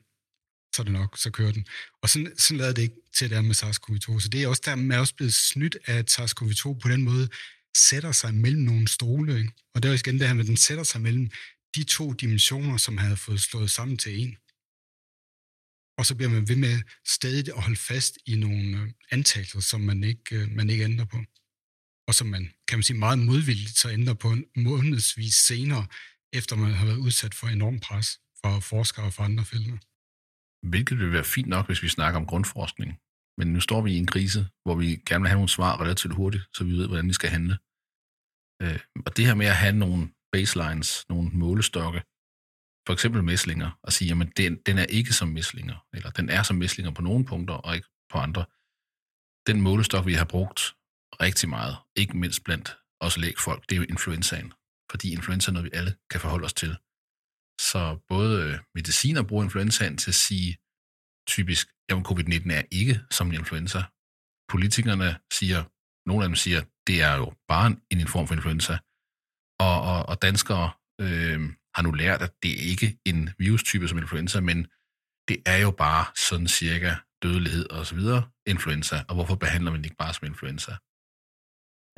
[0.76, 1.68] Så er det nok, så kører den.
[2.02, 4.20] Og sådan, sådan lader det ikke til, at være med SARS-CoV-2.
[4.20, 7.02] Så det er også der, man er også blevet snydt af, at SARS-CoV-2 på den
[7.02, 7.30] måde
[7.78, 9.38] sætter sig mellem nogle stole.
[9.40, 9.52] Ikke?
[9.74, 11.30] Og det er også igen det her med, at den sætter sig mellem
[11.76, 14.38] de to dimensioner, som havde fået slået sammen til en.
[15.98, 19.82] Og så bliver man ved med stadig at holde fast i nogle øh, antagelser, som
[19.82, 21.18] man ikke, øh, man ikke ændrer på.
[22.08, 25.88] Og som man, kan man sige, meget modvilligt så ændrer på en månedsvis senere,
[26.34, 29.78] efter man har været udsat for enorm pres fra forskere fra andre felter.
[30.70, 33.00] Hvilket vil være fint nok, hvis vi snakker om grundforskning.
[33.38, 36.14] Men nu står vi i en krise, hvor vi gerne vil have nogle svar relativt
[36.14, 37.58] hurtigt, så vi ved, hvordan vi skal handle.
[38.62, 42.02] Øh, og det her med at have nogle baselines, nogle målestokke,
[42.88, 46.44] for eksempel mæslinger, og sige, jamen den, den er ikke som mæslinger, eller den er
[46.44, 48.46] som mæslinger på nogle punkter, og ikke på andre.
[49.48, 50.62] Den målestok, vi har brugt
[51.22, 54.54] rigtig meget, ikke mindst blandt os lægfolk, det er jo influenzaen.
[54.92, 56.78] Fordi influenza er noget, vi alle kan forholde os til.
[57.60, 60.58] Så både øh, mediciner bruger influenzaen til at sige,
[61.28, 63.84] typisk, jamen covid-19 er ikke som en influenza.
[64.50, 65.64] Politikerne siger,
[66.10, 68.78] nogle af dem siger, det er jo bare en, en form for influenza.
[69.60, 71.40] Og, og, og danskere øh,
[71.76, 74.68] har nu lært, at det ikke er en virustype som influenza, men
[75.28, 76.92] det er jo bare sådan cirka
[77.24, 80.72] dødelighed og så videre influenza, og hvorfor behandler man det ikke bare som influenza?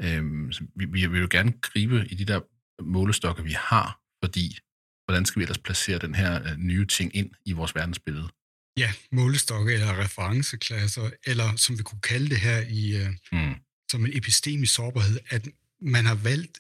[0.01, 2.39] Øhm, vi, vi vil jo gerne gribe i de der
[2.83, 4.59] målestokke, vi har, fordi
[5.05, 8.29] hvordan skal vi ellers placere den her øh, nye ting ind i vores verdensbillede?
[8.77, 13.55] Ja, målestokke eller referenceklasser, eller som vi kunne kalde det her i øh, mm.
[13.91, 15.47] som en epistemisk sårbarhed, at
[15.81, 16.59] man har valgt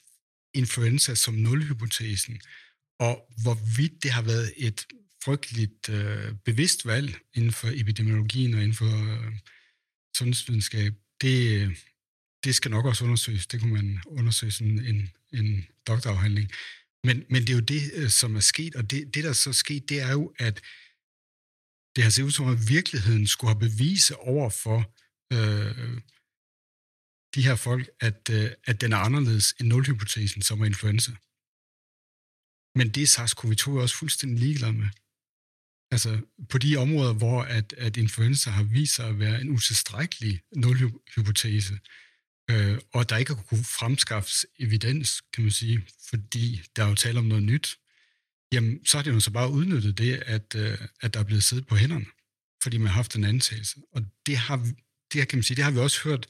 [0.53, 2.41] influenza som nulhypotesen,
[2.99, 4.85] og hvorvidt det har været et
[5.23, 9.33] frygteligt øh, bevidst valg inden for epidemiologien og inden for øh,
[10.17, 11.69] sundhedsvidenskab, det,
[12.43, 13.47] det skal nok også undersøges.
[13.47, 16.51] Det kunne man undersøge sådan en, en doktorafhandling.
[17.07, 19.49] Men, men det er jo det, øh, som er sket, og det, det, der så
[19.49, 20.61] er sket, det er jo, at
[21.95, 24.79] det har set ud som, at virkeligheden skulle have bevise over for
[25.35, 26.01] øh,
[27.35, 31.11] de her folk, at, øh, at den er anderledes end nulhypotesen, som er influenza.
[32.79, 34.89] Men det er SARS-CoV-2 også fuldstændig ligeglad med.
[35.91, 36.11] Altså
[36.49, 41.79] på de områder, hvor at, at influenza har vist sig at være en utilstrækkelig nulhypotese,
[42.51, 46.95] øh, og der ikke har kunne fremskaffes evidens, kan man sige, fordi der er jo
[46.95, 47.77] tale om noget nyt,
[48.53, 51.43] jamen så har det jo så bare udnyttet det, at, øh, at der er blevet
[51.43, 52.05] siddet på hænderne,
[52.63, 53.75] fordi man har haft en antagelse.
[53.91, 54.57] Og det har,
[55.13, 56.27] det har, kan man sige, det har vi også hørt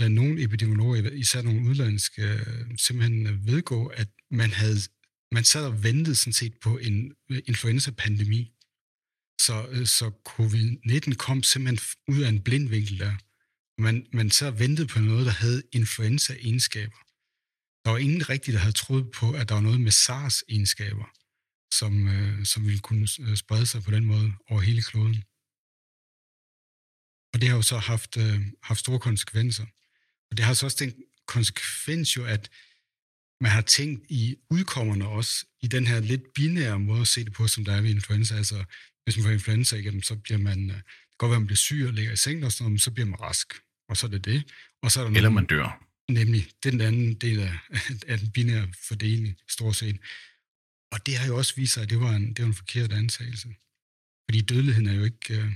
[0.00, 4.78] øh, nogle epidemiologer, især nogle udlandske, øh, simpelthen øh, vedgå, at man havde
[5.32, 8.52] man sad og ventede sådan set på en øh, influenza-pandemi.
[9.40, 11.78] Så, øh, så covid-19 kom simpelthen
[12.08, 13.14] ud af en blind vinkel der.
[13.78, 16.98] Man, man så ventede på noget, der havde influenza-egenskaber.
[17.84, 21.06] Der var ingen rigtig, der havde troet på, at der var noget med SARS-egenskaber,
[21.78, 25.24] som, øh, som ville kunne øh, sprede sig på den måde over hele kloden.
[27.32, 29.66] Og det har jo så haft, øh, haft store konsekvenser.
[30.30, 30.94] Og det har så også den
[31.26, 32.50] konsekvens jo, at
[33.40, 37.32] man har tænkt i udkommerne også, i den her lidt binære måde at se det
[37.32, 38.36] på, som der er ved influenza.
[38.36, 38.64] Altså,
[39.04, 41.56] hvis man får influenza igennem, så bliver man, øh, det kan godt være, man bliver
[41.56, 43.65] syg og ligger i sengen og sådan noget, men så bliver man rask.
[43.88, 44.52] Og så er det det.
[44.82, 45.82] Og så er der Eller man dør.
[46.10, 47.54] Nemlig, den anden del af,
[48.10, 50.00] af den binære fordeling, stort set.
[50.92, 52.92] Og det har jo også vist sig, at det var en, det var en forkert
[52.92, 53.48] antagelse.
[54.26, 55.52] Fordi dødeligheden er jo ikke, øh,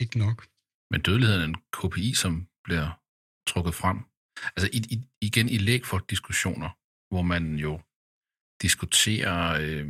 [0.00, 0.46] ikke nok.
[0.90, 3.00] Men dødeligheden er en KPI, som bliver
[3.46, 3.98] trukket frem.
[4.56, 6.70] Altså i, i, igen i lægfolk-diskussioner,
[7.10, 7.80] hvor man jo
[8.62, 9.86] diskuterer øh,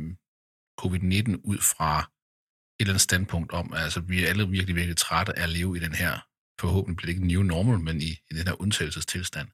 [0.81, 5.39] covid-19 ud fra et eller andet standpunkt om, altså vi er alle virkelig, virkelig trætte
[5.39, 6.13] af at leve i den her,
[6.61, 9.49] forhåbentlig bliver det ikke new normal, men i, i den her undtagelsestilstand.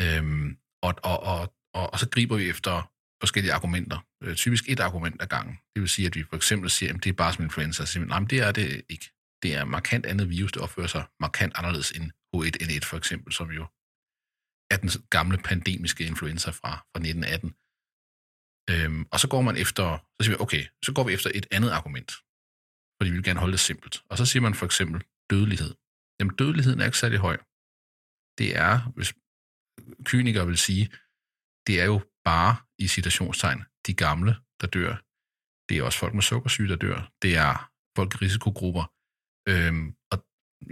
[0.00, 3.98] Øhm, og, og, og, og, og så griber vi efter forskellige argumenter.
[4.22, 5.58] Øh, typisk et argument ad gangen.
[5.74, 7.84] Det vil sige, at vi for eksempel siger, at det er bare som influenza.
[7.84, 9.10] Så siger vi, nej, men det er det ikke.
[9.42, 13.50] Det er markant andet virus, der opfører sig markant anderledes end H1N1 for eksempel, som
[13.50, 13.66] jo
[14.70, 17.54] er den gamle pandemiske influenza fra, fra 1918.
[18.70, 21.46] Øhm, og så går man efter, så siger vi, okay, så går vi efter et
[21.50, 22.10] andet argument,
[22.96, 24.02] fordi vi vil gerne holde det simpelt.
[24.10, 25.74] Og så siger man for eksempel dødelighed.
[26.18, 27.36] Jamen dødeligheden er ikke særlig høj.
[28.40, 29.10] Det er, hvis
[30.10, 30.84] kynikere vil sige,
[31.66, 31.98] det er jo
[32.30, 32.52] bare
[32.84, 34.94] i citationstegn de gamle, der dør.
[35.68, 36.98] Det er også folk med sukkersyge, der dør.
[37.22, 37.52] Det er
[37.96, 38.84] folk i risikogrupper.
[39.50, 40.16] Øhm, og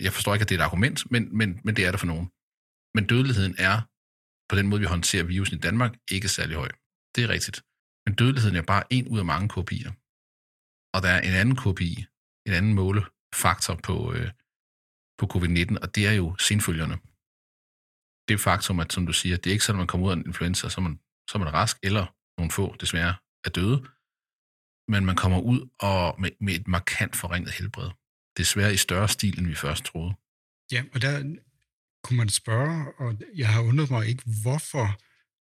[0.04, 2.10] jeg forstår ikke, at det er et argument, men, men, men det er det for
[2.12, 2.28] nogen.
[2.96, 3.76] Men dødeligheden er,
[4.50, 6.70] på den måde vi håndterer virusen i Danmark, ikke særlig høj.
[7.14, 7.58] Det er rigtigt.
[8.04, 9.92] Men dødeligheden er bare en ud af mange kopier.
[10.94, 11.90] Og der er en anden kopi,
[12.46, 14.30] en anden målefaktor på, øh,
[15.18, 16.98] på covid-19, og det er jo senfølgerne.
[18.28, 20.16] Det faktum, at som du siger, det er ikke sådan, at man kommer ud af
[20.16, 21.00] en influenza, så er man,
[21.30, 22.06] så er man rask, eller
[22.38, 23.86] nogle få desværre er døde,
[24.88, 27.90] men man kommer ud og med, med et markant forringet helbred.
[28.36, 30.14] Desværre i større stil, end vi først troede.
[30.72, 31.36] Ja, og der
[32.04, 34.86] kunne man spørge, og jeg har undret mig ikke, hvorfor,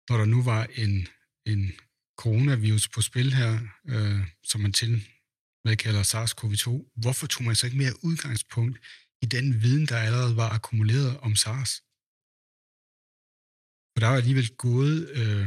[0.09, 1.07] når der nu var en,
[1.45, 1.71] en
[2.17, 5.07] coronavirus på spil her, øh, som man til
[5.65, 8.79] med kalder SARS-CoV-2, hvorfor tog man så ikke mere udgangspunkt
[9.21, 11.71] i den viden, der allerede var akkumuleret om SARS?
[13.93, 15.45] For der er alligevel gået øh,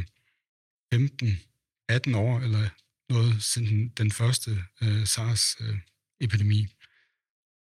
[0.95, 2.69] 15-18 år, eller
[3.09, 4.51] noget, siden den første
[4.81, 6.61] øh, SARS-epidemi.
[6.63, 6.69] Øh,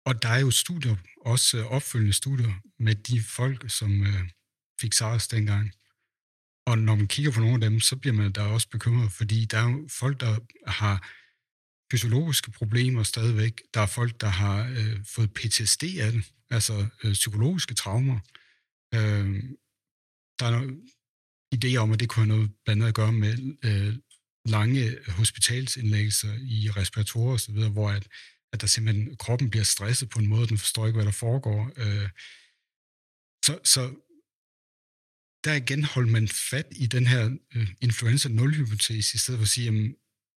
[0.05, 4.29] og der er jo studier, også øh, opfølgende studier, med de folk, som øh,
[4.81, 5.71] fik SARS dengang.
[6.65, 9.45] Og når man kigger på nogle af dem, så bliver man da også bekymret, fordi
[9.45, 11.09] der er jo folk, der har
[11.93, 13.61] fysiologiske problemer stadigvæk.
[13.73, 18.19] Der er folk, der har øh, fået PTSD af det, altså øh, psykologiske traumer.
[18.95, 19.43] Øh,
[20.39, 20.61] der er
[21.55, 23.33] idéer om, at det kunne have noget blandt andet at gøre med
[23.65, 23.95] øh,
[24.45, 28.07] lange hospitalsindlæggelser i respiratorer osv., hvor at,
[28.53, 31.71] at der simpelthen kroppen bliver stresset på en måde, den forstår ikke, hvad der foregår.
[31.77, 32.09] Øh,
[33.45, 33.81] så, så
[35.43, 39.47] der igen holdt man fat i den her øh, influenza 0-hypotese, i stedet for at
[39.47, 39.95] sige, jamen,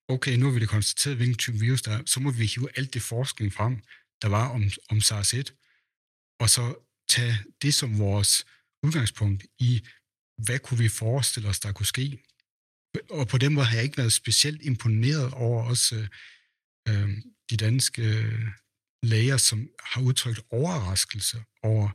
[0.09, 2.69] okay, nu har vi det konstateret, hvilken type virus der er, så må vi hive
[2.79, 3.83] alt det forskning frem,
[4.23, 5.45] der var om, om SARS-1,
[6.41, 6.75] og så
[7.09, 8.47] tage det som vores
[8.83, 9.87] udgangspunkt i,
[10.45, 12.23] hvad kunne vi forestille os, der kunne ske.
[13.11, 16.09] Og på den måde har jeg ikke været specielt imponeret over også øh,
[16.89, 17.09] øh
[17.51, 18.49] de danske øh,
[19.03, 21.89] læger, som har udtrykt overraskelse over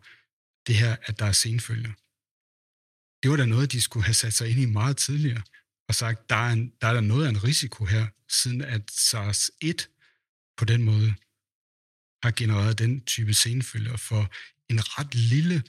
[0.67, 1.93] det her, at der er senfølger.
[3.23, 5.43] Det var da noget, de skulle have sat sig ind i meget tidligere
[5.91, 8.91] og sagt, der er, en, der er der noget af en risiko her, siden at
[8.91, 9.73] SARS-1
[10.57, 11.13] på den måde
[12.23, 14.31] har genereret den type senfølger for
[14.69, 15.63] en ret lille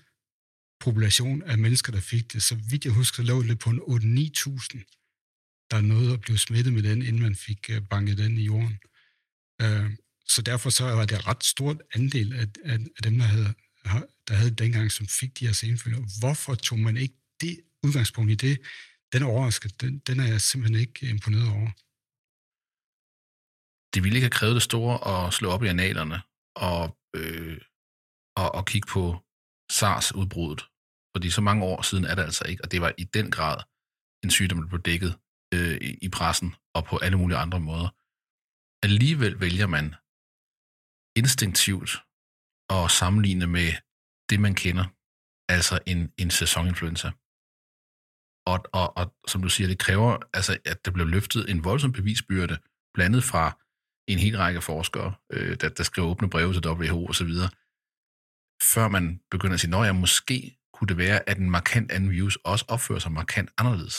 [0.80, 2.42] population af mennesker, der fik det.
[2.42, 6.72] Så vidt jeg husker, så lå det på en 8-9.000, der nåede at blive smittet
[6.72, 8.78] med den, inden man fik øh, banket den i jorden.
[9.62, 9.90] Øh,
[10.28, 13.54] så derfor så var det ret stort andel af, af, af dem, der havde,
[14.28, 16.18] der havde dengang, som fik de her senfølger.
[16.20, 18.58] Hvorfor tog man ikke det udgangspunkt i det
[19.12, 21.70] den overraskelse, den, den er jeg simpelthen ikke imponeret over.
[23.92, 26.18] Det ville ikke have krævet det store at slå op i analerne
[26.70, 26.82] og,
[27.18, 27.58] øh,
[28.40, 29.04] og, og kigge på
[29.76, 30.62] SARS-udbruddet.
[31.12, 33.56] Fordi så mange år siden er det altså ikke, og det var i den grad
[34.24, 35.12] en sygdom, der blev dækket
[35.54, 37.88] øh, i pressen og på alle mulige andre måder.
[38.86, 39.86] Alligevel vælger man
[41.20, 41.90] instinktivt
[42.76, 43.68] at sammenligne med
[44.30, 44.86] det, man kender,
[45.54, 47.08] altså en, en sæsoninfluenza.
[48.46, 51.92] Og, og, og som du siger, det kræver, altså, at der bliver løftet en voldsom
[51.92, 52.58] bevisbyrde,
[52.94, 53.58] blandet fra
[54.08, 57.30] en hel række forskere, øh, der, der skriver åbne breve til WHO osv.,
[58.62, 62.10] før man begynder at sige, at ja, måske kunne det være, at en markant anden
[62.10, 63.96] virus også opfører sig markant anderledes.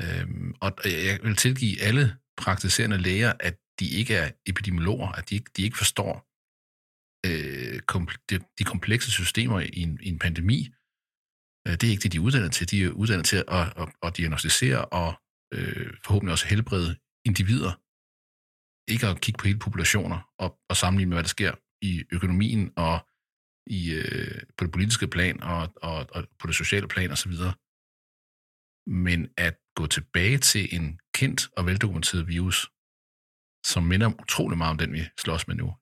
[0.00, 5.34] Øhm, og jeg vil tilgive alle praktiserende læger, at de ikke er epidemiologer, at de
[5.34, 6.28] ikke, de ikke forstår
[7.26, 10.77] øh, komple- de, de komplekse systemer i en, i en pandemi, Øh,
[11.68, 12.70] Øh, det er ikke det, de er uddannet til.
[12.70, 15.10] De er uddannet til at, at, at diagnostisere og
[15.54, 17.72] øh, forhåbentlig også helbrede individer.
[18.92, 21.52] Ikke at kigge på hele populationer og, og sammenligne med, hvad der sker
[21.82, 23.08] i økonomien og
[23.66, 27.32] i, øh, på det politiske plan og, og, og på det sociale plan osv.
[28.86, 32.70] Men at gå tilbage til en kendt og veldokumenteret virus,
[33.66, 35.74] som minder utrolig meget om den, vi slås med nu,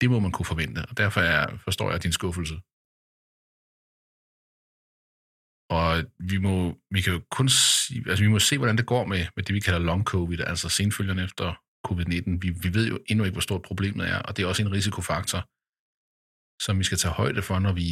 [0.00, 0.86] det må man kunne forvente.
[0.90, 2.54] Og derfor er, forstår jeg din skuffelse.
[5.70, 7.48] Og vi må, vi kan jo kun
[8.10, 10.68] altså vi må se, hvordan det går med, med det, vi kalder long covid, altså
[10.68, 11.54] senfølgerne efter
[11.88, 12.38] covid-19.
[12.40, 14.72] Vi, vi ved jo endnu ikke, hvor stort problemet er, og det er også en
[14.72, 15.40] risikofaktor,
[16.62, 17.88] som vi skal tage højde for, når vi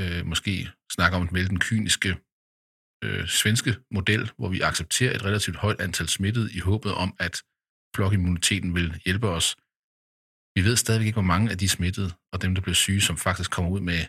[0.00, 2.10] øh, måske snakker om den kyniske
[3.04, 7.42] øh, svenske model, hvor vi accepterer et relativt højt antal smittede i håbet om, at
[7.96, 9.56] flokimmuniteten vil hjælpe os.
[10.56, 13.16] Vi ved stadigvæk ikke, hvor mange af de smittede og dem, der bliver syge, som
[13.16, 14.00] faktisk kommer ud med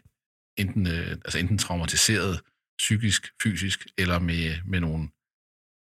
[0.58, 2.41] enten, øh, altså enten traumatiseret
[2.78, 5.10] psykisk, fysisk, eller med, med nogle,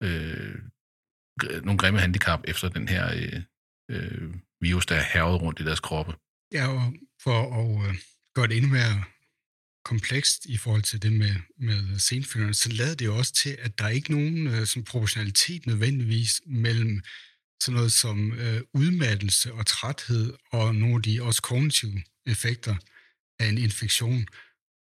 [0.02, 0.58] øh,
[1.64, 3.42] nogle grimme handicap efter den her øh,
[3.90, 6.14] øh, virus, der er hervet rundt i deres kroppe.
[6.52, 7.94] Ja, og for at øh,
[8.34, 9.04] gøre det endnu mere
[9.84, 13.78] komplekst i forhold til det med, med senfølgerne, så lader det jo også til, at
[13.78, 17.02] der er ikke nogen øh, sådan proportionalitet nødvendigvis mellem
[17.60, 22.76] sådan noget som øh, udmattelse og træthed og nogle af de også kognitive effekter
[23.38, 24.26] af en infektion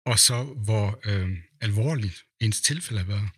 [0.07, 3.29] og så hvor øh, alvorligt ens tilfælde har været.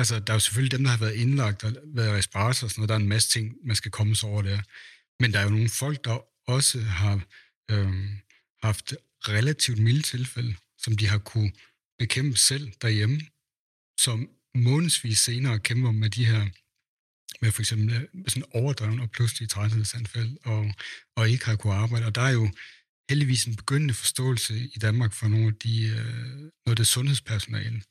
[0.00, 2.80] Altså, der er jo selvfølgelig dem, der har været indlagt og været respirator og sådan
[2.80, 2.88] noget.
[2.88, 4.60] Der er en masse ting, man skal komme sig over der.
[5.20, 6.16] Men der er jo nogle folk, der
[6.46, 7.16] også har
[7.70, 7.94] øh,
[8.62, 8.94] haft
[9.28, 11.52] relativt milde tilfælde, som de har kunne
[11.98, 13.20] bekæmpe selv derhjemme,
[13.98, 16.48] som månedsvis senere kæmper med de her
[17.40, 20.74] med for eksempel øh, sådan overdreven og pludselig træthedsanfald, og,
[21.16, 22.06] og ikke har kunne arbejde.
[22.06, 22.50] Og der er jo
[23.08, 27.82] heldigvis en begyndende forståelse i Danmark for nogle af de, øh, noget af det sundhedspersonale,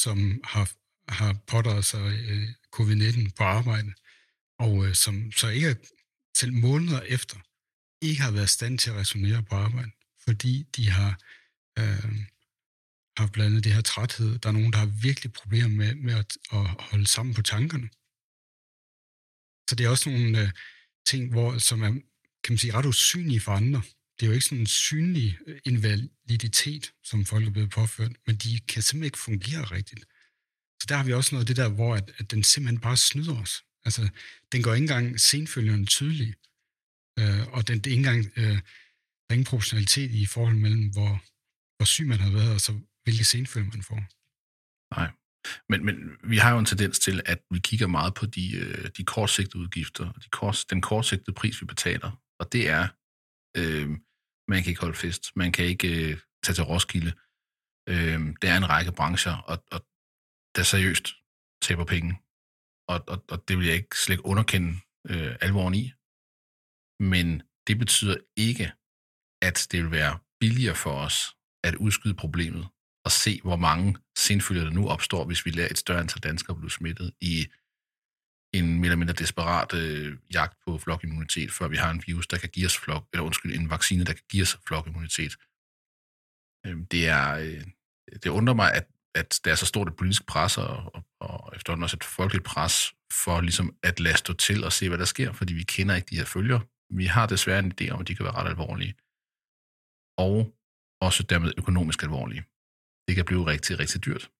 [0.00, 0.72] som har,
[1.08, 3.92] har pådraget sig øh, covid-19 på arbejde,
[4.58, 5.76] og øh, som så ikke
[6.36, 7.36] selv måneder efter
[8.02, 9.90] ikke har været i stand til at resonere på arbejde,
[10.24, 11.20] fordi de har
[11.78, 12.16] øh,
[13.16, 14.38] har blandt andet det her træthed.
[14.38, 17.88] Der er nogen, der har virkelig problemer med, med at, at holde sammen på tankerne.
[19.68, 20.50] Så det er også nogle øh,
[21.06, 21.92] ting, hvor, som er
[22.44, 23.82] kan man sige, ret usynlige for andre.
[24.20, 28.36] Det er jo ikke sådan en synlig øh, invaliditet, som folk er blevet påført, men
[28.36, 30.04] de kan simpelthen ikke fungere rigtigt.
[30.80, 32.96] Så der har vi også noget af det der, hvor at, at den simpelthen bare
[32.96, 33.64] snyder os.
[33.84, 34.08] Altså,
[34.52, 36.34] den går ikke engang senfølgende tydelig,
[37.18, 38.58] øh, og den, det er ikke engang, øh,
[39.30, 41.22] ingen proportionalitet i forhold mellem, hvor,
[41.76, 42.72] hvor syg man har været, og så
[43.04, 44.00] hvilke senfølger man får.
[44.94, 45.10] Nej.
[45.68, 48.90] Men, men vi har jo en tendens til, at vi kigger meget på de, øh,
[48.96, 52.22] de kortsigtede udgifter, de kort, den kortsigtede pris, vi betaler.
[52.38, 52.88] Og det er,
[53.56, 53.88] øh,
[54.48, 57.12] man kan ikke holde fest, man kan ikke øh, tage til Roskilde.
[57.88, 59.80] Øh, der er en række brancher, og, og
[60.56, 61.06] der seriøst
[61.62, 62.12] taber penge.
[62.88, 64.70] Og, og, og det vil jeg ikke slet ikke underkende
[65.10, 65.92] øh, alvoren i.
[67.12, 68.72] Men det betyder ikke,
[69.42, 72.68] at det vil være billigere for os at udskyde problemet
[73.04, 76.56] og se, hvor mange sindfølger der nu opstår, hvis vi lader et større antal danskere
[76.56, 77.46] blive smittet i
[78.54, 82.38] en mere eller mindre desperat øh, jagt på flokimmunitet, før vi har en virus, der
[82.38, 85.36] kan give os flok, eller undskyld, en vaccine, der kan give os flokimmunitet.
[86.66, 87.64] Øh, det er, øh,
[88.22, 91.52] det undrer mig, at, at der er så stort et politisk pres, og, og, og
[91.56, 95.04] efterhånden også et folkeligt pres, for ligesom at lade stå til og se, hvad der
[95.04, 96.60] sker, fordi vi kender ikke de her følger.
[96.90, 98.94] Vi har desværre en idé om, at de kan være ret alvorlige.
[100.18, 100.36] Og
[101.00, 102.44] også dermed økonomisk alvorlige.
[103.08, 104.30] Det kan blive rigtig, rigtig dyrt.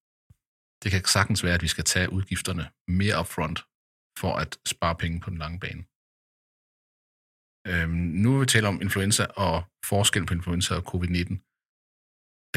[0.83, 3.59] Det kan sagtens være, at vi skal tage udgifterne mere upfront
[4.21, 5.83] for at spare penge på den lange bane.
[7.71, 11.33] Øhm, nu vil vi tale om influenza og forskel på influenza og covid-19.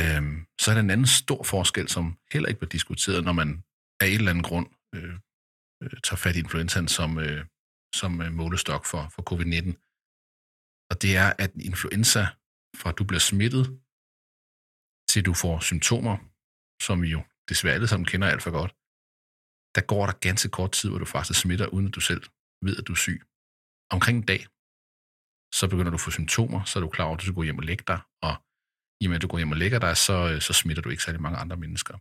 [0.02, 3.64] Øhm, så er der en anden stor forskel, som heller ikke bliver diskuteret, når man
[4.00, 5.14] af en eller anden grund øh,
[5.82, 7.44] øh, tager fat i influenzaen som, øh,
[8.00, 9.70] som øh, målestok for, for covid-19.
[10.90, 12.22] Og det er, at influenza,
[12.80, 13.64] fra du bliver smittet,
[15.10, 16.16] til du får symptomer,
[16.86, 18.72] som vi jo desværre alle sammen kender alt for godt,
[19.76, 22.22] der går der ganske kort tid, hvor du faktisk smitter, uden at du selv
[22.66, 23.20] ved, at du er syg.
[23.96, 24.42] Omkring en dag,
[25.58, 27.42] så begynder du at få symptomer, så er du klar over, at du skal gå
[27.48, 28.34] hjem og lægge dig, og
[29.00, 30.88] i og med, at du går hjem og lægger dig, så, øh, så smitter du
[30.90, 31.96] ikke særlig mange andre mennesker.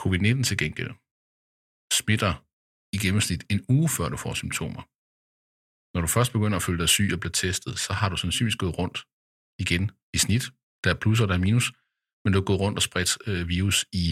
[0.00, 0.92] Covid-19 til gengæld
[2.00, 2.32] smitter
[2.94, 4.82] i gennemsnit en uge før du får symptomer.
[5.92, 8.62] Når du først begynder at føle dig syg og bliver testet, så har du sandsynligvis
[8.62, 8.98] gået rundt
[9.64, 9.84] igen
[10.16, 10.44] i snit.
[10.82, 11.66] Der er plus og der er minus,
[12.22, 14.04] men du har gået rundt og spredt øh, virus i,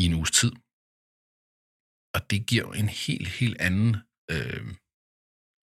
[0.00, 0.52] i en uges tid.
[2.14, 3.96] Og det giver jo en helt, helt anden
[4.30, 4.66] øh,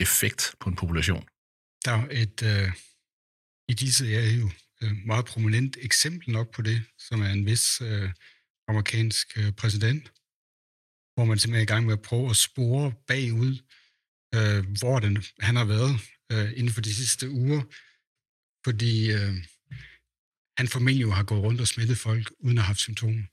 [0.00, 1.24] effekt på en population.
[1.84, 2.72] Der er et, øh,
[3.68, 4.50] i disse er jo
[4.82, 8.10] øh, meget prominent eksempel nok på det, som er en vis øh,
[8.68, 10.04] amerikansk øh, præsident,
[11.14, 13.54] hvor man simpelthen er i gang med at prøve at spore bagud,
[14.36, 15.14] øh, hvor den,
[15.46, 15.94] han har været
[16.32, 17.62] øh, inden for de sidste uger,
[18.66, 19.34] fordi øh,
[20.58, 23.24] han formentlig jo har gået rundt og smittet folk, uden at have haft symptomer.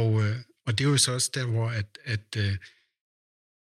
[0.00, 0.38] Og, øh,
[0.68, 2.56] og det er jo så også der, hvor at, at øh,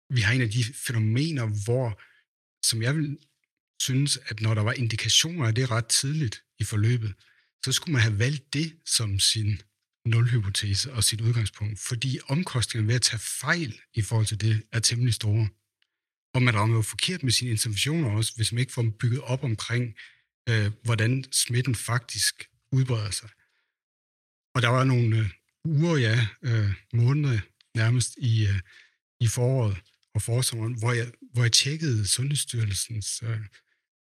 [0.10, 2.02] vi har en af de fænomener, hvor,
[2.68, 3.18] som jeg vil
[3.82, 7.14] synes, at når der var indikationer af det ret tidligt i forløbet,
[7.66, 9.62] så skulle man have valgt det som sin
[10.06, 14.80] nulhypotese og sit udgangspunkt, fordi omkostningerne ved at tage fejl i forhold til det er
[14.80, 15.50] temmelig store.
[16.34, 19.22] Og man rammer jo forkert med sine interventioner også, hvis man ikke får dem bygget
[19.22, 19.96] op omkring,
[20.50, 23.30] øh, hvordan smitten faktisk udbreder sig.
[24.56, 25.30] Og der var nogle, øh,
[25.70, 27.40] uger, ja, øh, måneder
[27.76, 28.60] nærmest i, øh,
[29.20, 29.78] i foråret
[30.16, 33.42] og forsommeren, hvor jeg, hvor jeg tjekkede Sundhedsstyrelsens øh,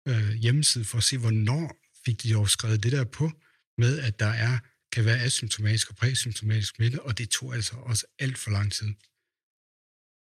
[0.09, 3.31] øh, hjemmeside for at se, hvornår fik de overskrevet skrevet det der på,
[3.79, 4.59] med at der er,
[4.93, 8.89] kan være asymptomatisk og præsymptomatisk smitte, og det tog altså også alt for lang tid.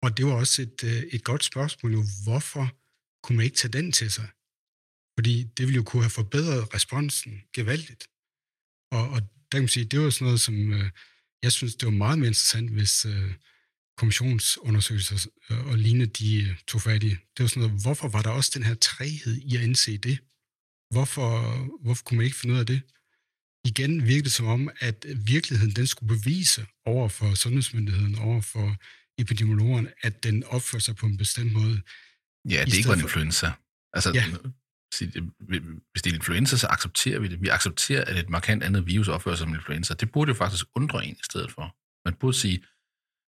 [0.03, 2.79] Og det var også et, øh, et godt spørgsmål, jo, hvorfor
[3.23, 4.29] kunne man ikke tage den til sig?
[5.19, 8.09] Fordi det ville jo kunne have forbedret responsen gevaldigt.
[8.91, 10.91] Og, og der kan man sige, det var sådan noget, som øh,
[11.43, 13.35] jeg synes, det var meget mere interessant, hvis øh,
[13.97, 17.09] kommissionsundersøgelser øh, og lignende, de øh, tog fat i.
[17.09, 20.19] Det var sådan noget, hvorfor var der også den her træhed i at indse det?
[20.91, 21.31] Hvorfor,
[21.83, 22.81] hvorfor kunne man ikke finde ud af det?
[23.65, 28.77] Igen virkede det som om, at virkeligheden den skulle bevise over for sundhedsmyndigheden, over for
[29.19, 31.81] epidemiologerne, at den opfører sig på en bestemt måde.
[32.49, 33.53] Ja, det ikke var en influenza.
[33.93, 34.25] Altså, ja
[35.91, 37.43] hvis det er influenza, så accepterer vi det.
[37.43, 39.95] Vi accepterer, at et markant andet virus opfører sig som influenza.
[39.95, 41.77] Det burde jo faktisk undre en i stedet for.
[42.07, 42.59] Man burde sige,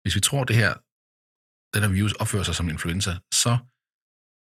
[0.03, 0.73] hvis vi tror, det her,
[1.75, 3.59] den her virus opfører sig som influenza, så,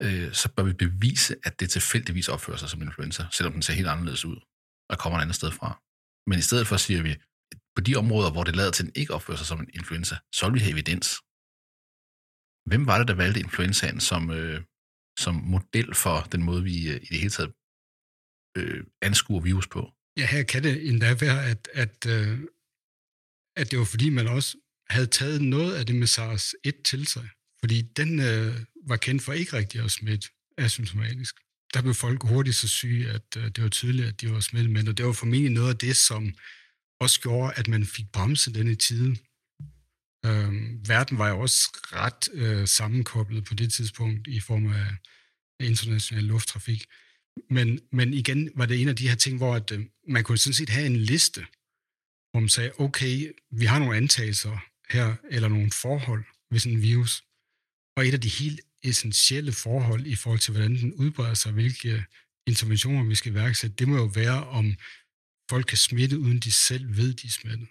[0.02, 3.72] øh, så bør vi bevise, at det tilfældigvis opfører sig som influenza, selvom den ser
[3.72, 4.38] helt anderledes ud
[4.90, 5.82] og kommer et andet sted fra.
[6.30, 7.12] Men i stedet for siger vi,
[7.76, 10.16] på de områder, hvor det lader til, at den ikke opfører sig som en influenza,
[10.32, 11.08] så vil vi have evidens.
[12.70, 14.62] Hvem var det, der valgte influenzaen som, øh,
[15.18, 17.52] som model for den måde, vi øh, i det hele taget
[18.56, 19.90] øh, anskuer virus på?
[20.16, 22.38] Ja, her kan det endda være, at, at, øh,
[23.56, 24.56] at det var fordi, man også
[24.90, 27.28] havde taget noget af det med SARS-1 til sig.
[27.60, 28.54] Fordi den øh,
[28.86, 31.34] var kendt for ikke rigtig at smitte asymptomatisk.
[31.74, 34.72] Der blev folk hurtigt så syge, at øh, det var tydeligt, at de var smittet
[34.72, 36.34] med og det var formentlig noget af det, som
[37.00, 39.16] også gjorde, at man fik bremset den i tide.
[40.24, 40.52] Øh,
[40.88, 44.86] verden var jo også ret øh, sammenkoblet på det tidspunkt i form af
[45.60, 46.86] international lufttrafik.
[47.50, 50.38] Men, men igen var det en af de her ting, hvor at, øh, man kunne
[50.38, 51.40] sådan set have en liste,
[52.30, 54.58] hvor man sagde, okay, vi har nogle antagelser
[54.90, 57.22] her, eller nogle forhold ved sådan en virus.
[57.96, 61.90] Og et af de helt essentielle forhold i forhold til, hvordan den udbreder sig, hvilke
[61.92, 62.02] øh,
[62.46, 64.74] interventioner vi skal værksætte, det må jo være, om
[65.50, 67.68] folk kan smitte, uden de selv ved, de er smittet.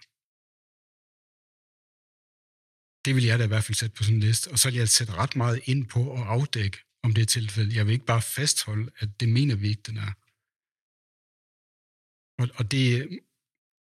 [3.04, 4.50] Det vil jeg da i hvert fald sætte på sådan en liste.
[4.50, 7.76] Og så vil jeg sætte ret meget ind på at afdække, om det er tilfældet.
[7.76, 10.12] Jeg vil ikke bare fastholde, at det mener vi ikke, den er.
[12.42, 13.18] Og, og det er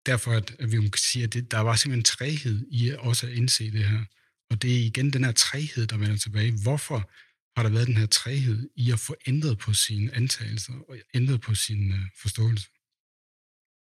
[0.06, 3.34] derfor, at, at vi kan sige, at det, der var simpelthen træhed i også at
[3.34, 4.06] indse det her.
[4.50, 6.54] Og det er igen den her træhed, der vender tilbage.
[6.64, 7.12] Hvorfor
[7.56, 11.42] har der været den her træhed i at få ændret på sine antagelser og ændret
[11.42, 12.68] på sin uh, forståelse?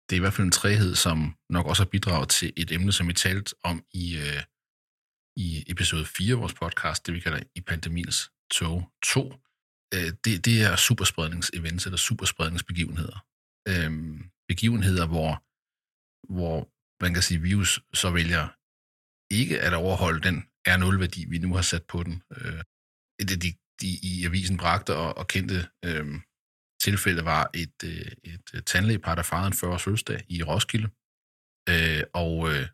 [0.07, 2.93] Det er i hvert fald en træhed, som nok også har bidraget til et emne,
[2.93, 4.43] som vi talte om i, uh,
[5.37, 9.26] i episode 4 af vores podcast, det vi kalder i pandemiens tog 2.
[9.26, 9.35] Uh,
[9.95, 13.26] øh, det, det er superspredningsevents eller superspredningsbegivenheder.
[13.70, 15.30] Uh, begivenheder, hvor,
[16.32, 16.68] hvor
[17.05, 18.49] man kan sige, virus så vælger
[19.41, 20.37] ikke at overholde den
[20.68, 22.22] R0-værdi, vi nu har sat på den.
[22.37, 22.62] Øh,
[23.20, 26.07] et af de, de i avisen bragte og, og kendte øh,
[26.80, 30.89] tilfælde var et, øh, et øh, tandlægepar, der fejrede en 40-års fødselsdag i Roskilde.
[31.72, 32.66] Øh, og øh,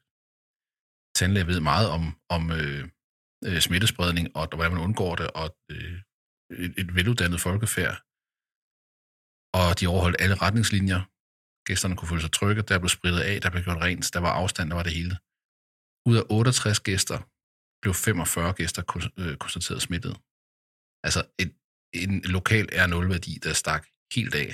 [1.20, 2.02] tandlæger ved meget om,
[2.36, 2.82] om øh,
[3.46, 5.96] øh, smittespredning og hvordan man undgår det, og øh,
[6.64, 7.94] et, et veluddannet folkefærd.
[9.58, 11.00] Og de overholdt alle retningslinjer.
[11.68, 14.32] Gæsterne kunne føle sig trygge, der blev spritet af, der blev gjort rent, der var
[14.40, 15.14] afstand, der var det hele.
[16.08, 17.18] Ud af 68 gæster
[17.82, 18.82] blev 45 gæster
[19.20, 20.14] øh, konstateret smittet.
[21.06, 21.50] Altså et,
[22.02, 23.84] en lokal R0-værdi, der stak
[24.16, 24.48] helt af.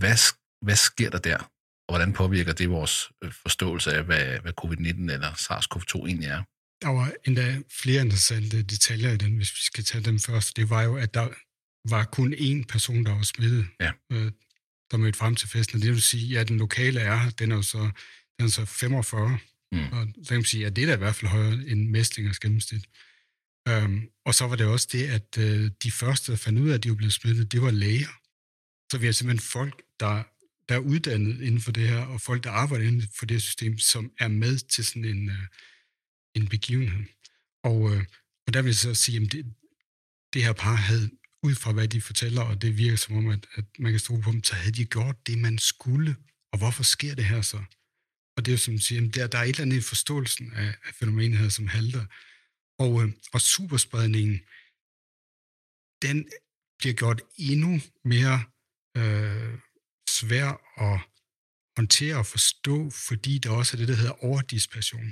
[0.00, 0.16] Hvad,
[0.66, 1.40] hvad sker der der?
[1.90, 6.42] Og hvordan påvirker det vores øh, forståelse af, hvad, hvad covid-19 eller SARS-CoV-2 egentlig er?
[6.82, 10.56] Der var endda flere interessante detaljer i den, hvis vi skal tage dem først.
[10.56, 11.28] Det var jo, at der
[11.88, 13.92] var kun én person, der var smittet, ja.
[14.12, 14.32] øh,
[14.90, 15.82] der mødte frem til festen.
[15.82, 17.90] Det vil sige, at den lokale er, den er jo så,
[18.38, 19.38] den er så 45
[19.72, 19.92] Mm.
[19.92, 22.38] Og så kan man sige, at det er da i hvert fald højere end Mestlingers
[22.38, 22.84] gennemsnit.
[23.70, 26.74] Um, og så var det også det, at uh, de første, der fandt ud af,
[26.74, 28.14] at de var blevet smittet, det var læger.
[28.92, 30.22] Så vi har simpelthen folk, der,
[30.70, 33.78] der er uddannet inden for det her, og folk, der arbejder inden for det system,
[33.78, 35.46] som er med til sådan en, øh,
[36.34, 37.04] en begivenhed.
[37.64, 38.04] Og, øh,
[38.46, 39.54] og der vil jeg så sige, at det,
[40.32, 41.10] det her par havde,
[41.42, 44.22] ud fra hvad de fortæller, og det virker som om, at, at man kan stole
[44.22, 46.16] på dem, så havde de gjort det, man skulle.
[46.52, 47.64] Og hvorfor sker det her så?
[48.36, 50.74] Og det er jo som siger, der, der er et eller andet i forståelsen af,
[50.84, 52.06] af fænomenet her, som halter.
[52.78, 54.40] Og, øh, og superspredningen,
[56.02, 56.28] den
[56.78, 58.44] bliver gjort endnu mere
[58.96, 59.58] øh,
[60.18, 60.48] svær
[60.86, 61.00] at
[61.76, 65.08] håndtere og forstå, fordi der også er det, der hedder overdispersion.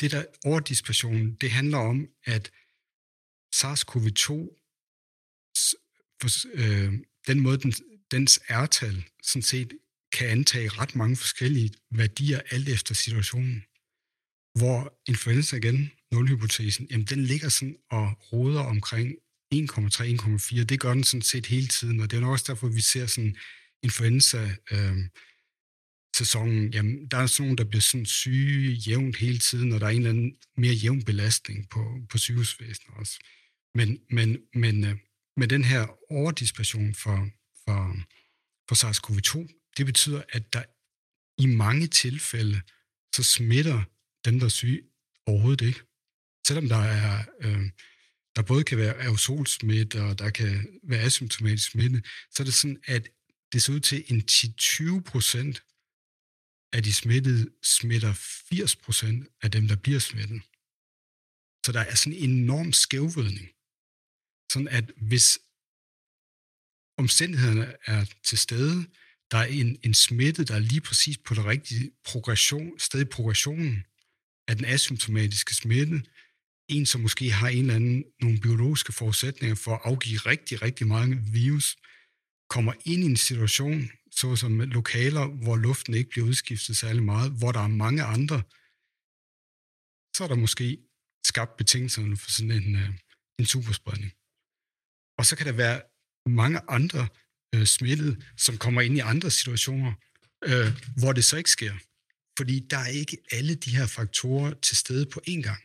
[0.00, 2.52] Det der overdispersion, det handler om, at
[3.58, 4.30] SARS-CoV-2,
[6.54, 6.92] øh,
[7.26, 7.72] den måde, den,
[8.10, 9.78] dens ærtal sådan set
[10.12, 13.64] kan antage ret mange forskellige værdier alt efter situationen.
[14.58, 19.14] Hvor influenza igen, nulhypotesen, jamen den ligger sådan og roder omkring
[19.54, 20.64] 1,3-1,4.
[20.64, 23.06] Det gør den sådan set hele tiden, og det er nok også derfor, vi ser
[23.06, 23.36] sådan
[23.82, 24.96] influenza øh,
[26.16, 29.86] sæsonen, jamen, der er sådan nogen, der bliver sådan syge jævnt hele tiden, og der
[29.86, 33.18] er en eller anden mere jævn belastning på, på sygehusvæsenet også.
[33.74, 34.96] Men, men, men øh,
[35.36, 37.28] med den her overdispersion for,
[37.64, 37.96] for,
[38.68, 40.62] for SARS-CoV-2, det betyder, at der
[41.38, 42.60] i mange tilfælde,
[43.14, 43.82] så smitter
[44.24, 44.82] dem, der er syge,
[45.26, 45.80] overhovedet ikke.
[46.46, 47.70] Selvom der er, øh,
[48.36, 52.82] der både kan være aerosolsmitte, og der kan være asymptomatisk smitte, så er det sådan,
[52.86, 53.08] at
[53.52, 55.62] det ser ud til en 10-20 procent
[56.72, 58.12] af de smittede smitter
[58.48, 60.42] 80 procent af dem, der bliver smittet.
[61.66, 63.48] Så der er sådan en enorm skævvridning.
[64.52, 65.38] Sådan at hvis
[66.98, 68.86] omstændighederne er til stede,
[69.30, 73.04] der er en, en smitte, der er lige præcis på det rigtige progression, sted i
[73.04, 73.84] progressionen
[74.48, 76.02] af den asymptomatiske smitte.
[76.68, 80.86] En, som måske har en eller anden, nogle biologiske forudsætninger for at afgive rigtig, rigtig
[80.86, 81.76] mange virus,
[82.50, 87.52] kommer ind i en situation, såsom lokaler, hvor luften ikke bliver udskiftet særlig meget, hvor
[87.52, 88.42] der er mange andre,
[90.16, 90.78] så er der måske
[91.26, 92.90] skabt betingelserne for sådan en, øh,
[93.38, 94.12] en superspredning.
[95.18, 95.82] Og så kan der være
[96.26, 97.08] mange andre
[97.54, 99.92] øh, smittede, som kommer ind i andre situationer,
[100.44, 101.74] øh, hvor det så ikke sker.
[102.38, 105.62] Fordi der er ikke alle de her faktorer til stede på én gang.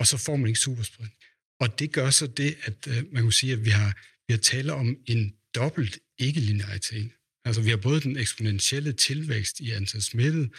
[0.00, 1.18] Og så får man ikke superspredning.
[1.60, 4.38] Og det gør så det, at øh, man kan sige, at vi har, vi har
[4.38, 7.10] tale om en dobbelt ikke-linearitet.
[7.44, 10.50] Altså vi har både den eksponentielle tilvækst i antal smittede,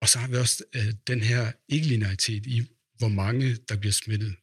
[0.00, 2.62] og så har vi også øh, den her ikke-linearitet i,
[2.98, 4.34] hvor mange der bliver smittet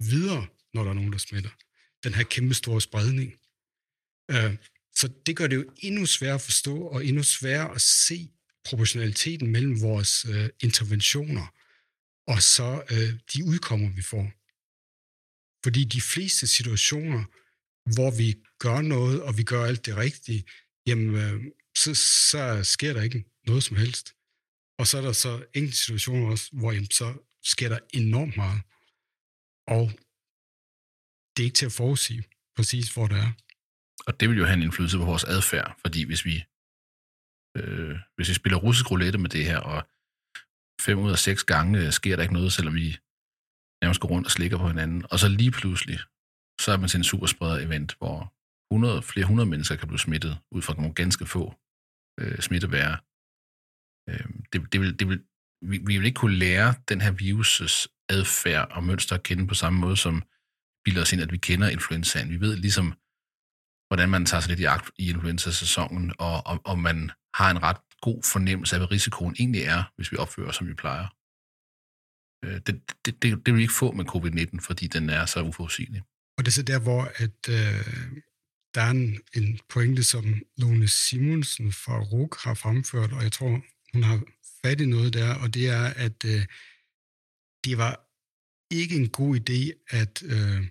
[0.00, 1.50] videre, når der er nogen, der smitter.
[2.04, 3.32] Den her kæmpe store spredning.
[4.30, 4.56] Øh,
[4.94, 8.30] så det gør det jo endnu sværere at forstå, og endnu sværere at se
[8.64, 11.46] proportionaliteten mellem vores øh, interventioner
[12.26, 14.26] og så øh, de udkommer, vi får.
[15.64, 17.24] Fordi de fleste situationer,
[17.94, 20.44] hvor vi gør noget, og vi gør alt det rigtige,
[20.86, 21.44] jamen, øh,
[21.76, 24.06] så, så sker der ikke noget som helst.
[24.78, 27.08] Og så er der så enkelte situationer også, hvor jamen, så
[27.42, 28.60] sker der enormt meget.
[29.76, 29.84] Og
[31.32, 32.24] det er ikke til at forudsige
[32.56, 33.32] præcis, hvor det er.
[34.06, 36.36] Og det vil jo have en indflydelse på vores adfærd, fordi hvis vi,
[37.56, 39.88] øh, hvis vi spiller russisk roulette med det her, og
[40.82, 42.98] fem ud af seks gange øh, sker der ikke noget, selvom vi
[43.82, 45.98] nærmest går rundt og slikker på hinanden, og så lige pludselig,
[46.60, 48.34] så er man til en superspreder-event, hvor
[48.74, 51.54] 100, flere hundrede mennesker kan blive smittet ud fra nogle ganske få
[52.20, 52.98] øh, smittebærere.
[54.08, 55.22] Øh, det, det vil, det vil,
[55.70, 59.54] vi, vi vil ikke kunne lære den her virus' adfærd og mønster at kende på
[59.54, 60.22] samme måde, som
[60.84, 62.30] bilder os ind, at vi kender influenzaen.
[62.30, 62.86] Vi ved ligesom,
[63.88, 67.62] hvordan man tager sig lidt i agt i influenza-sæsonen, og, og, og man har en
[67.62, 71.06] ret god fornemmelse af, hvad risikoen egentlig er, hvis vi opfører os, som vi plejer.
[72.44, 72.74] Øh, det,
[73.04, 76.02] det, det, det vil vi ikke få med covid-19, fordi den er så uforudsigelig.
[76.36, 77.86] Og det er så der, hvor at, øh,
[78.74, 80.24] der er en, en pointe, som
[80.56, 84.22] Lone Simonsen fra RUK har fremført, og jeg tror, hun har
[84.62, 86.46] fat i noget der, og det er, at øh,
[87.64, 87.94] det var
[88.80, 89.60] ikke en god idé,
[90.00, 90.66] at øh,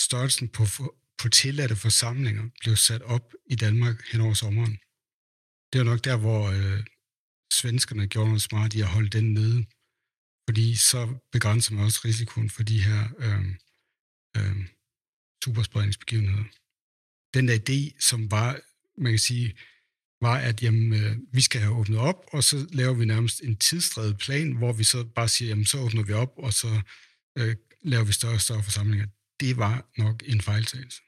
[0.00, 0.62] størrelsen på,
[1.22, 4.78] på tilladte forsamlinger blev sat op i Danmark hen over sommeren.
[5.72, 6.84] Det var nok der, hvor øh,
[7.52, 9.64] svenskerne gjorde noget smart i at holde den nede,
[10.48, 11.00] fordi så
[11.32, 13.46] begrænser man også risikoen for de her øh,
[14.36, 14.66] øh,
[15.44, 16.44] superspredningsbegivenheder.
[17.34, 18.60] Den der idé, som var,
[19.00, 19.56] man kan sige,
[20.20, 23.56] var, at jamen, øh, vi skal have åbnet op, og så laver vi nærmest en
[23.56, 26.82] tidsdrevet plan, hvor vi så bare siger, jamen så åbner vi op, og så
[27.38, 29.06] øh, laver vi større og større forsamlinger.
[29.40, 31.00] Det var nok en fejltagelse.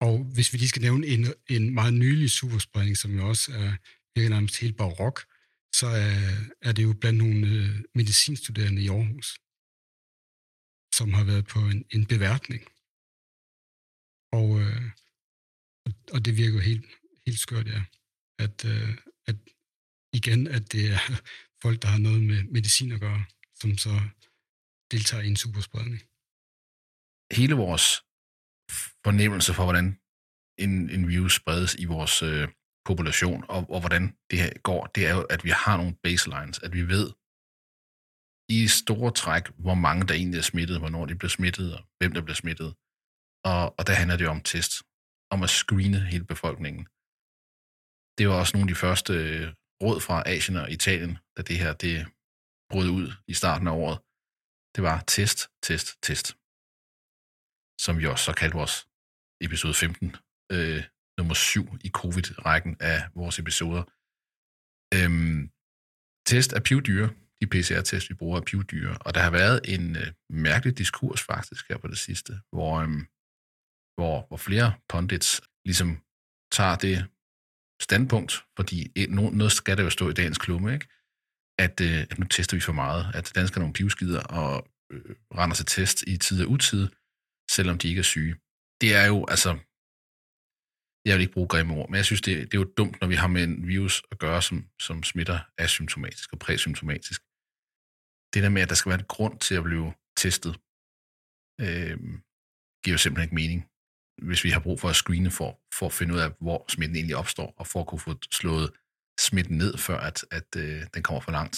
[0.00, 3.76] Og hvis vi lige skal nævne en, en meget nylig superspredning, som jo også er
[4.14, 5.16] virker nærmest helt barok,
[5.74, 6.18] så er,
[6.62, 9.28] er det jo blandt nogle øh, medicinstuderende i Aarhus,
[10.94, 12.62] som har været på en, en beværtning.
[14.32, 14.82] Og, øh,
[16.12, 16.86] og det virker jo helt,
[17.26, 17.82] helt skørt, ja.
[18.38, 19.36] At, øh, at
[20.12, 21.00] igen, at det er
[21.62, 23.24] folk, der har noget med medicin at gøre,
[23.54, 24.00] som så
[24.90, 26.00] deltager i en superspredning.
[27.38, 28.05] Hele vores
[29.04, 29.98] fornemmelse for, hvordan
[30.58, 32.48] en, en virus spredes i vores øh,
[32.88, 36.58] population, og, og hvordan det her går, det er jo, at vi har nogle baselines,
[36.58, 37.06] at vi ved
[38.48, 42.12] i store træk, hvor mange der egentlig er smittet, hvornår de bliver smittet, og hvem
[42.12, 42.70] der bliver smittet.
[43.52, 44.72] Og, og der handler det jo om test,
[45.34, 46.84] om at screene hele befolkningen.
[48.18, 49.46] Det var også nogle af de første øh,
[49.84, 51.96] råd fra Asien og Italien, da det her det
[52.70, 53.98] brød ud i starten af året.
[54.74, 56.26] Det var test, test, test
[57.78, 58.88] som vi også så kaldte vores
[59.40, 60.16] episode 15,
[60.52, 60.84] øh,
[61.18, 63.82] nummer 7 i covid-rækken af vores episoder.
[64.96, 65.50] Øhm,
[66.26, 67.08] test er pivdyr,
[67.40, 71.68] De PCR-test, vi bruger, er pivdyr, Og der har været en øh, mærkelig diskurs faktisk
[71.68, 73.02] her på det sidste, hvor, øhm,
[73.96, 75.90] hvor, hvor flere pundits ligesom
[76.52, 77.06] tager det
[77.80, 80.86] standpunkt, fordi e, noget, noget skal der jo stå i dagens klumme, ikke?
[81.58, 85.16] At, øh, at nu tester vi for meget, at danskerne er nogle pivskider og øh,
[85.38, 86.88] render til test i tid og utid,
[87.56, 88.34] selvom de ikke er syge.
[88.82, 89.50] Det er jo, altså,
[91.06, 93.08] jeg vil ikke bruge grimme ord, men jeg synes, det, det er jo dumt, når
[93.08, 97.20] vi har med en virus at gøre, som, som smitter asymptomatisk og præsymptomatisk.
[98.32, 99.88] Det der med, at der skal være en grund til at blive
[100.22, 100.54] testet,
[101.64, 101.96] øh,
[102.82, 103.60] giver jo simpelthen ikke mening,
[104.28, 106.96] hvis vi har brug for at screene for, for at finde ud af, hvor smitten
[106.96, 108.68] egentlig opstår, og for at kunne få slået
[109.28, 111.56] smitten ned, før at, at øh, den kommer for langt.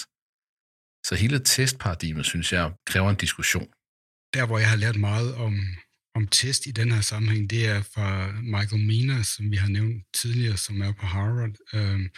[1.07, 3.69] Så hele testparadigmet, synes jeg, kræver en diskussion
[4.33, 5.53] der, hvor jeg har lært meget om,
[6.19, 10.05] om test i den her sammenhæng, det er fra Michael Mina, som vi har nævnt
[10.13, 11.55] tidligere, som er på Harvard.
[11.73, 12.09] Øhm,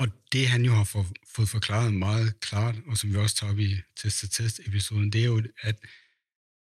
[0.00, 3.52] og det han jo har for, fået forklaret meget klart, og som vi også tager
[3.52, 5.76] op i test-test-episoden, det er jo, at,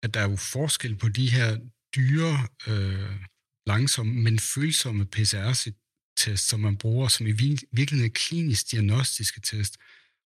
[0.04, 1.58] at der er jo forskel på de her
[1.96, 3.16] dyre øh,
[3.66, 9.78] langsomme, men følsomme PCR-test, som man bruger, som i virkeligheden er klinisk diagnostiske test.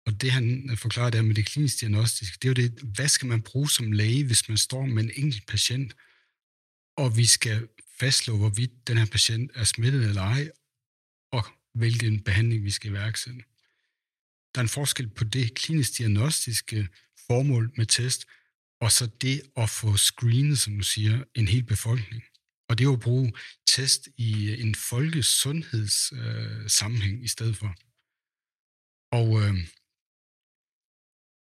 [0.06, 3.08] Og det han øh, forklarer der med det klinisk diagnostiske, det er jo det, hvad
[3.08, 5.94] skal man bruge som læge, hvis man står med en enkelt patient,
[6.96, 7.68] og vi skal
[8.00, 10.50] fastslå, hvorvidt den her patient er smittet eller ej,
[11.32, 11.44] og
[11.74, 13.40] hvilken behandling vi skal iværksætte.
[14.54, 16.88] Der er en forskel på det klinisk diagnostiske
[17.26, 18.26] formål med test,
[18.80, 22.22] og så det at få screenet, som du siger, en hel befolkning.
[22.68, 23.32] Og det er jo at bruge
[23.66, 27.74] test i øh, en folkesundhedssammenhæng øh, i stedet for.
[29.12, 29.54] Og, øh,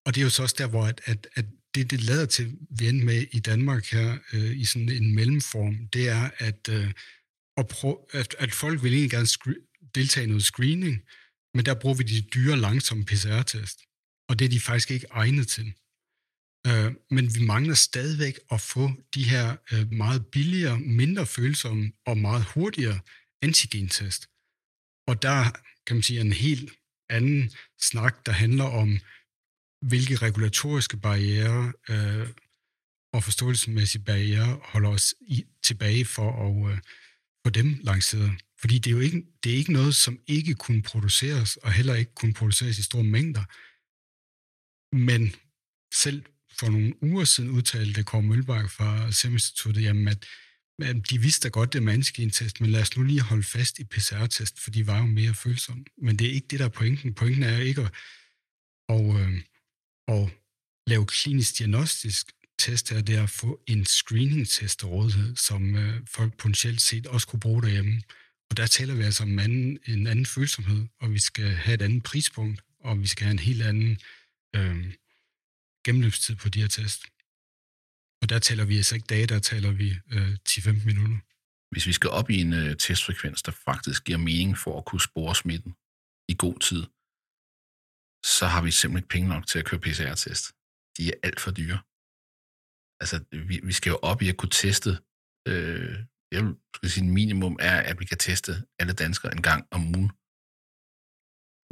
[0.06, 1.46] og det er jo så også der, hvor at, at, at
[1.76, 5.88] det, det lader til, vi ender med i Danmark her, øh, i sådan en mellemform,
[5.88, 6.92] det er, at, øh,
[7.58, 11.02] at, prøve, at, at folk vil egentlig gerne scre- deltage i noget screening,
[11.54, 13.80] men der bruger vi de dyre, langsomme PCR-test.
[14.30, 15.74] Og det er de faktisk ikke egnet til.
[16.68, 22.18] Øh, men vi mangler stadigvæk at få de her øh, meget billigere, mindre følsomme og
[22.18, 23.00] meget hurtigere
[23.42, 24.28] antigentest.
[25.08, 25.52] Og der
[25.86, 26.72] kan man sige en helt
[27.10, 29.00] anden snak, der handler om,
[29.82, 32.28] hvilke regulatoriske barriere øh,
[33.14, 36.78] og forståelsesmæssige barriere holder os i, tilbage for at øh,
[37.46, 38.32] få dem lanceret.
[38.60, 41.96] Fordi det er jo ikke, det er ikke noget, som ikke kunne produceres, og heller
[41.96, 43.44] ikke kunne produceres i store mængder.
[44.96, 45.36] Men
[45.94, 46.26] selv
[46.60, 50.26] for nogle uger siden udtalte Kåre Mølbak fra Seminstituttet, jamen at,
[50.82, 53.84] at de vidste godt, det er mandskentest, men lad os nu lige holde fast i
[53.84, 55.86] PCR-test, for de var jo mere følsomme.
[55.98, 57.14] Men det er ikke det, der er pointen.
[57.14, 57.94] Pointen er ikke at,
[58.90, 59.42] og, øh,
[60.12, 60.30] at
[60.88, 66.38] lave klinisk diagnostisk test er det at få en screening-test til rådighed, som øh, folk
[66.38, 68.02] potentielt set også kunne bruge derhjemme.
[68.50, 71.82] Og der taler vi altså om anden, en anden følsomhed, og vi skal have et
[71.82, 73.98] andet prispunkt, og vi skal have en helt anden
[74.56, 74.94] øh,
[75.86, 77.02] gennemløbstid på de her test.
[78.22, 81.18] Og der taler vi altså ikke dage, der taler vi øh, 10-15 minutter.
[81.72, 85.02] Hvis vi skal op i en øh, testfrekvens, der faktisk giver mening for at kunne
[85.02, 85.74] spore smitten
[86.28, 86.84] i god tid,
[88.24, 90.46] så har vi simpelthen ikke penge nok til at køre PCR-test.
[90.98, 91.80] De er alt for dyre.
[93.02, 93.18] Altså,
[93.50, 94.92] vi, vi skal jo op i at kunne teste,
[95.52, 95.96] øh,
[96.34, 99.82] jeg vil skal sige, minimum er, at vi kan teste alle danskere en gang om
[99.96, 100.12] ugen.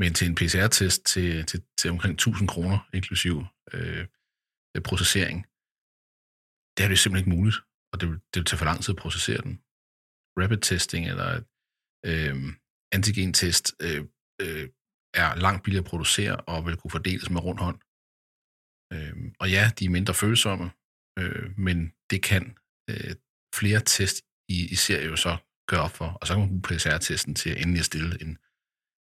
[0.02, 3.36] Men til en PCR-test til, til, til omkring 1000 kroner, inklusiv
[3.74, 4.04] øh,
[4.90, 5.38] processering,
[6.76, 7.58] det er det simpelthen ikke muligt,
[7.92, 9.54] og det vil, det vil tage for lang tid at processere den.
[10.40, 11.30] Rapid testing eller
[12.10, 12.36] øh,
[12.96, 14.02] antigen-test øh,
[14.44, 14.66] øh,
[15.14, 17.80] er langt billigere at producere og vil kunne fordeles med rund hånd.
[18.94, 20.72] Øh, og ja, de er mindre følsomme,
[21.20, 22.44] øh, men det kan
[22.90, 23.16] øh,
[23.56, 24.18] flere test
[24.50, 25.38] i, i serie jo så
[25.70, 28.32] gøre op for, og så kan man bruge PCR-testen til at endelig at stille en,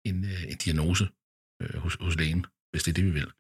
[0.09, 1.05] en, øh, en diagnose
[1.61, 3.31] øh, hos, hos lægen, hvis det er det, vi vil.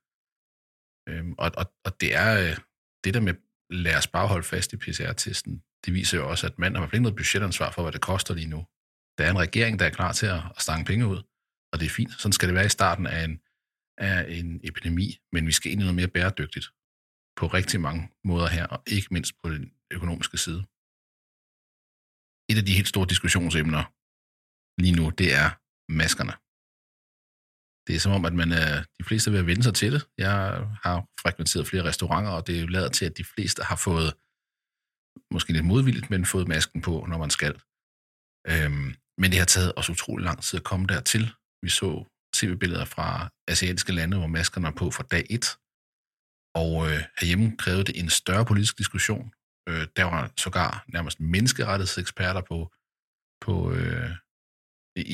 [1.09, 2.57] Øh, og, og, og det er øh,
[3.03, 3.35] det der med,
[3.85, 5.53] lad os bare holde fast i PCR-testen,
[5.85, 8.53] det viser jo også, at man har ikke noget budgetansvar for, hvad det koster lige
[8.55, 8.61] nu.
[9.17, 11.19] Der er en regering, der er klar til at, at stange penge ud,
[11.73, 12.13] og det er fint.
[12.21, 13.41] Sådan skal det være i starten af en,
[13.97, 16.67] af en epidemi, men vi skal ind i noget mere bæredygtigt
[17.39, 20.61] på rigtig mange måder her, og ikke mindst på den økonomiske side.
[22.51, 23.83] Et af de helt store diskussionsemner
[24.81, 25.47] lige nu, det er
[26.01, 26.33] maskerne.
[27.87, 30.03] Det er som om, at man er, de fleste vil vende sig til det.
[30.17, 30.35] Jeg
[30.83, 34.09] har frekventeret flere restauranter, og det er jo lavet til, at de fleste har fået,
[35.31, 37.53] måske lidt modvilligt, men fået masken på, når man skal.
[38.51, 38.89] Øhm,
[39.21, 41.33] men det har taget os utrolig lang tid at komme dertil.
[41.63, 41.89] Vi så
[42.37, 45.45] tv-billeder fra asiatiske lande, hvor maskerne er på fra dag 1.
[46.61, 49.33] Og øh, herhjemme krævede det en større politisk diskussion.
[49.69, 52.57] Øh, der var sågar nærmest menneskerettighedseksperter på,
[53.45, 54.11] på øh,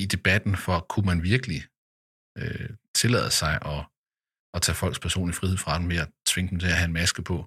[0.01, 1.61] i debatten for, kunne man virkelig
[2.37, 3.81] øh, tillade sig at,
[4.55, 6.99] at tage folks personlige frihed fra dem ved at tvinge dem til at have en
[7.01, 7.37] maske på.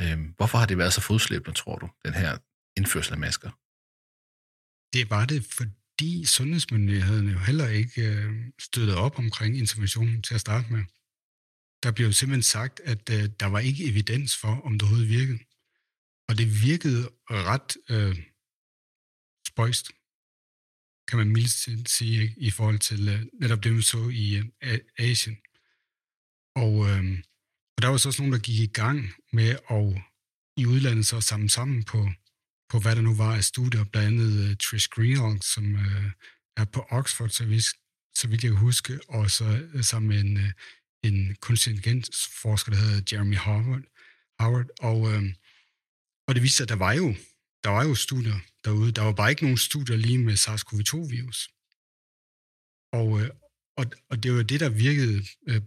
[0.00, 2.32] Øh, hvorfor har det været så fodslæbende, tror du, den her
[2.78, 3.50] indførsel af masker?
[4.94, 5.64] Det var det, for,
[5.94, 10.84] fordi sundhedsmyndighederne jo heller ikke øh, støttede op omkring interventionen til at starte med.
[11.82, 15.08] Der blev jo simpelthen sagt, at øh, der var ikke evidens for, om det overhovedet
[15.08, 15.38] virkede.
[16.28, 18.16] Og det virkede ret øh,
[19.48, 19.86] spøjst,
[21.08, 22.34] kan man mildt sige, ikke?
[22.36, 25.36] i forhold til øh, netop det, vi så i øh, Asien.
[26.56, 27.04] Og, øh,
[27.76, 28.98] og der var så også nogen, der gik i gang
[29.32, 30.02] med at
[30.56, 32.10] i udlandet så samle sammen på
[32.68, 36.10] på, hvad der nu var af studier, blandt andet uh, Trish Greenhalgh, som uh,
[36.56, 37.60] er på Oxford, så, vi,
[38.14, 40.50] så vidt jeg kan huske, og så uh, sammen med en, uh,
[41.02, 43.82] en kunstig intelligensforsker, der hedder Jeremy Howard.
[44.40, 45.24] Howard og, uh,
[46.28, 47.14] og det viste sig, at der var jo
[47.64, 48.92] der var jo studier derude.
[48.92, 51.48] Der var bare ikke nogen studier lige med SARS-CoV-2-virus.
[52.92, 53.22] Og, uh,
[53.76, 55.62] og, og det var det, der virkede uh,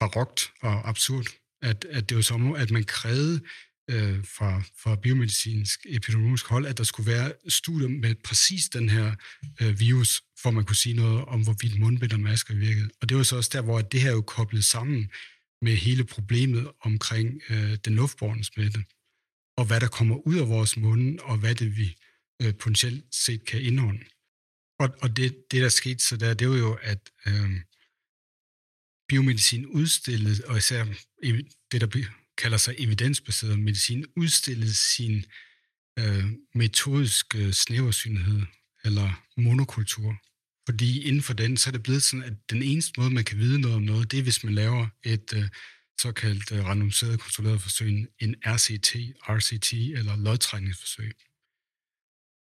[0.00, 1.26] barokt og absurd,
[1.62, 3.40] at, at det var som at man krævede
[3.88, 9.14] øh, fra, fra biomedicinsk epidemiologisk hold, at der skulle være studier med præcis den her
[9.62, 12.90] øh, virus, for man kunne sige noget om, hvorvidt mundbind og masker virkede.
[13.00, 15.10] Og det var så også der, hvor det her jo koblet sammen
[15.62, 18.84] med hele problemet omkring øh, den luftborne smitte,
[19.56, 21.96] og hvad der kommer ud af vores munde, og hvad det vi
[22.42, 24.04] øh, potentielt set kan indånde.
[24.80, 27.50] Og, og det, det, der skete så der, det var jo, at øh,
[29.08, 30.84] biomedicin udstillede, og især
[31.72, 31.86] det, der
[32.38, 35.24] kalder sig evidensbaseret medicin, udstillede sin
[35.98, 36.24] øh,
[36.54, 38.42] metodiske øh, snæversynhed
[38.84, 40.16] eller monokultur.
[40.68, 43.38] Fordi inden for den, så er det blevet sådan, at den eneste måde, man kan
[43.38, 45.48] vide noget om noget, det er, hvis man laver et øh,
[46.00, 48.96] såkaldt øh, randomiseret kontrolleret forsøg, en RCT,
[49.28, 51.12] RCT eller lodtrækningsforsøg.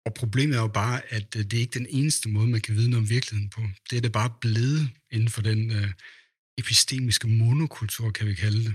[0.06, 2.76] Og problemet er jo bare, at øh, det er ikke den eneste måde, man kan
[2.76, 3.60] vide noget om virkeligheden på.
[3.90, 5.92] Det er det bare blevet inden for den øh,
[6.58, 8.74] epistemiske monokultur, kan vi kalde det.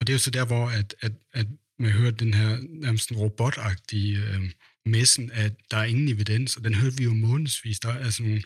[0.00, 1.46] Og det er jo så der, hvor at, at, at
[1.78, 4.50] man hører den her nærmest robotagtige øh,
[4.86, 7.80] messen, at der er ingen evidens, og den hørte vi jo månedsvis.
[7.80, 8.42] Der er sådan nogle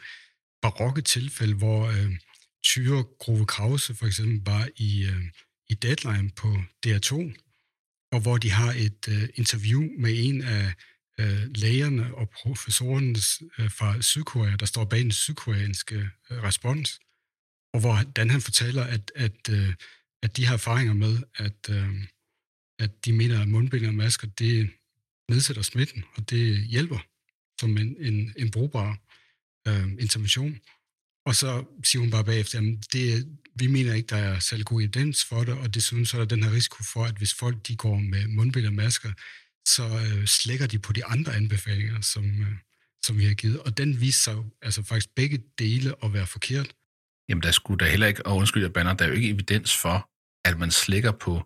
[0.63, 2.17] barokke tilfælde, hvor øh,
[2.65, 5.23] Tyre Grove Krause for eksempel var i, øh,
[5.69, 7.15] i Deadline på DR2,
[8.13, 10.75] og hvor de har et øh, interview med en af
[11.21, 13.15] øh, lægerne og professorerne
[13.59, 17.01] øh, fra Sydkorea, der står bag den sydkoreanske øh, respons,
[17.73, 19.75] og hvordan han fortæller, at, at, øh,
[20.25, 21.95] at de har erfaringer med, at, øh,
[22.79, 24.71] at de mener, at mundbind og masker, det
[25.31, 26.99] nedsætter smitten, og det hjælper
[27.61, 28.99] som en, en, en brugbar
[29.69, 30.61] øh, intervention.
[31.27, 34.81] Og så siger hun bare bagefter, at det, vi mener ikke, der er særlig god
[34.81, 37.69] evidens for det, og desuden så er der den her risiko for, at hvis folk
[37.69, 39.13] de går med mundbind og masker,
[39.67, 42.57] så øh, slækker de på de andre anbefalinger, som, øh,
[43.07, 43.61] som vi har givet.
[43.61, 46.75] Og den viser sig altså faktisk begge dele at være forkert.
[47.29, 49.77] Jamen, der skulle da heller ikke, og undskyld, jeg banner, der er jo ikke evidens
[49.77, 50.11] for,
[50.45, 51.43] at man slækker på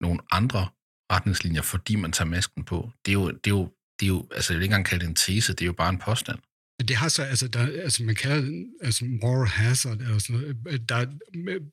[0.00, 0.68] nogle andre
[1.12, 2.90] retningslinjer, fordi man tager masken på.
[3.04, 5.02] Det er jo, det er jo, det er jo altså jeg vil ikke engang kalde
[5.02, 6.38] det en tese, det er jo bare en påstand.
[6.88, 10.56] Det har så, altså, der, altså man kalder det altså moral hazard, eller sådan noget,
[10.68, 11.06] øh, der er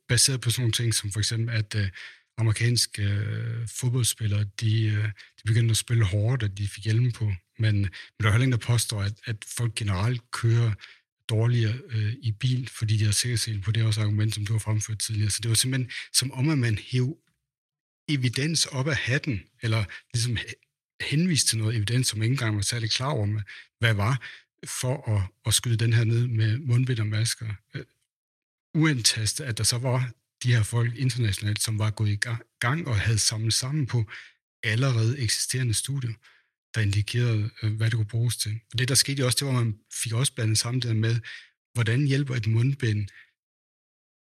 [0.09, 1.89] baseret på sådan nogle ting, som for eksempel, at øh,
[2.38, 7.26] amerikanske øh, fodboldspillere, de, øh, de begyndte at spille hårdt, og de fik hjelm på,
[7.59, 7.89] men, men
[8.20, 10.72] der er heller ingen, der påstår, at, at folk generelt kører
[11.32, 13.72] dårligere øh, i bil, fordi de har sikkerhedssel på.
[13.72, 15.32] Det er også argument, som du har fremført tidligere.
[15.32, 17.18] Så det var simpelthen som om, at man hæv
[18.10, 20.38] evidens op af hatten, eller ligesom
[21.02, 23.42] henviste til noget evidens, som ikke engang var særlig klar over,
[23.80, 24.16] hvad var,
[24.66, 27.48] for at, at skyde den her ned med mundbind og masker.
[27.74, 27.86] Øh,
[28.76, 30.12] uantastet, at der så var
[30.44, 32.20] de her folk internationalt, som var gået i
[32.60, 34.06] gang og havde samlet sammen på
[34.64, 36.14] allerede eksisterende studier,
[36.76, 38.59] der indikerede, øh, hvad det kunne bruges til.
[38.72, 41.19] Og det, der skete også, det var, at man fik også blandet sammen det med,
[41.74, 43.07] hvordan hjælper et mundbind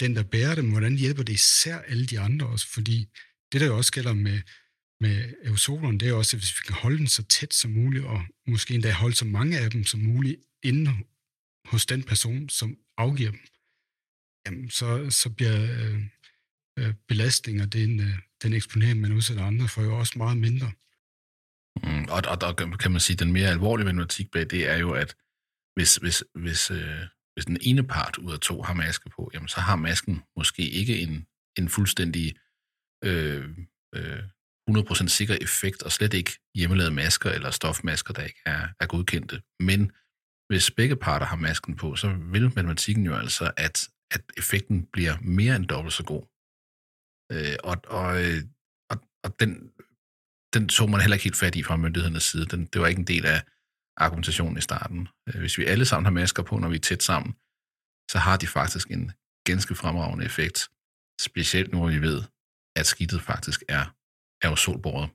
[0.00, 3.08] den, der bærer dem, hvordan hjælper det især alle de andre også, fordi
[3.52, 4.40] det, der jo også gælder med,
[5.00, 8.04] med aerosolerne, det er også, at hvis vi kan holde den så tæt som muligt,
[8.04, 10.92] og måske endda holde så mange af dem som muligt inde
[11.64, 13.40] hos den person, som afgiver dem,
[14.46, 16.02] jamen, så, så bliver øh,
[16.78, 20.72] øh, belastninger, den, øh, den eksponering, man udsætter andre for, jo også meget mindre.
[21.82, 24.76] Mm, og, og der kan man sige, at den mere alvorlige matematik bag det er
[24.76, 25.16] jo, at
[25.76, 27.02] hvis, hvis, hvis, øh,
[27.34, 30.62] hvis den ene part ud af to har maske på, jamen, så har masken måske
[30.62, 31.26] ikke en,
[31.58, 32.36] en fuldstændig
[33.04, 33.48] øh,
[33.94, 34.22] øh,
[34.70, 39.42] 100% sikker effekt, og slet ikke hjemmelavede masker eller stofmasker, der ikke er, er godkendte.
[39.60, 39.92] Men
[40.48, 45.16] hvis begge parter har masken på, så vil matematikken jo altså, at, at effekten bliver
[45.22, 46.22] mere end dobbelt så god.
[47.32, 48.42] Øh, og, og, øh,
[48.90, 49.72] og, og den,
[50.54, 52.46] den tog man heller ikke helt fat i fra myndighedernes side.
[52.46, 53.42] Den, det var ikke en del af
[53.96, 55.08] argumentationen i starten.
[55.28, 57.32] Øh, hvis vi alle sammen har masker på, når vi er tæt sammen,
[58.10, 59.12] så har de faktisk en
[59.44, 60.68] ganske fremragende effekt.
[61.20, 62.22] Specielt nu, hvor vi ved,
[62.76, 63.84] at skidtet faktisk er
[64.42, 65.10] aerosolbåret.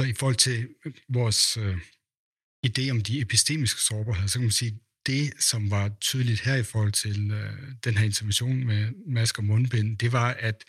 [0.00, 1.76] Så i forhold til øh, vores øh,
[2.66, 6.62] idé om de epistemiske sårbarheder, så kan man sige, det, som var tydeligt her i
[6.62, 10.64] forhold til øh, den her intervention med masker og mundbind, det var, at,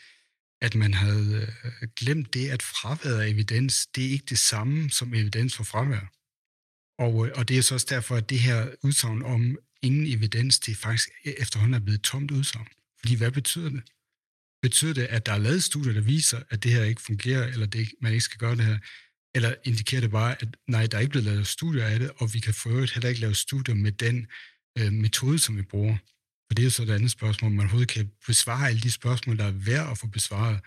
[0.62, 4.90] at man havde øh, glemt det, at fraværet af evidens, det er ikke det samme
[4.90, 6.12] som evidens for fravær.
[7.00, 10.60] Og, øh, og det er så også derfor, at det her udsagn om ingen evidens,
[10.60, 12.68] det faktisk e-, efterhånden er blevet tomt udsagn.
[13.00, 13.84] Fordi hvad betyder det?
[14.62, 17.66] Betyder det, at der er lavet studier, der viser, at det her ikke fungerer, eller
[17.66, 18.78] det, man ikke skal gøre det her?
[19.36, 22.34] Eller indikerer det bare, at nej, der er ikke blevet lavet studier af det, og
[22.34, 24.28] vi kan for øvrigt heller ikke lave studier med den
[24.80, 25.98] øh, metode, som vi bruger?
[26.48, 29.38] For det er jo så et andet spørgsmål, man overhovedet kan besvare alle de spørgsmål,
[29.38, 30.60] der er værd at få besvaret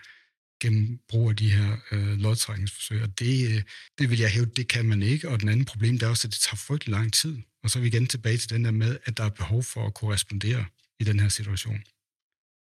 [0.61, 3.01] gennem brug af de her øh, lodtrækningsforsøg.
[3.03, 3.63] Og det, øh,
[3.97, 5.29] det vil jeg hæve, det kan man ikke.
[5.29, 7.37] Og den anden problem, det er også, at det tager frygtelig lang tid.
[7.63, 9.87] Og så er vi igen tilbage til den der med, at der er behov for
[9.87, 10.65] at korrespondere
[10.99, 11.83] i den her situation.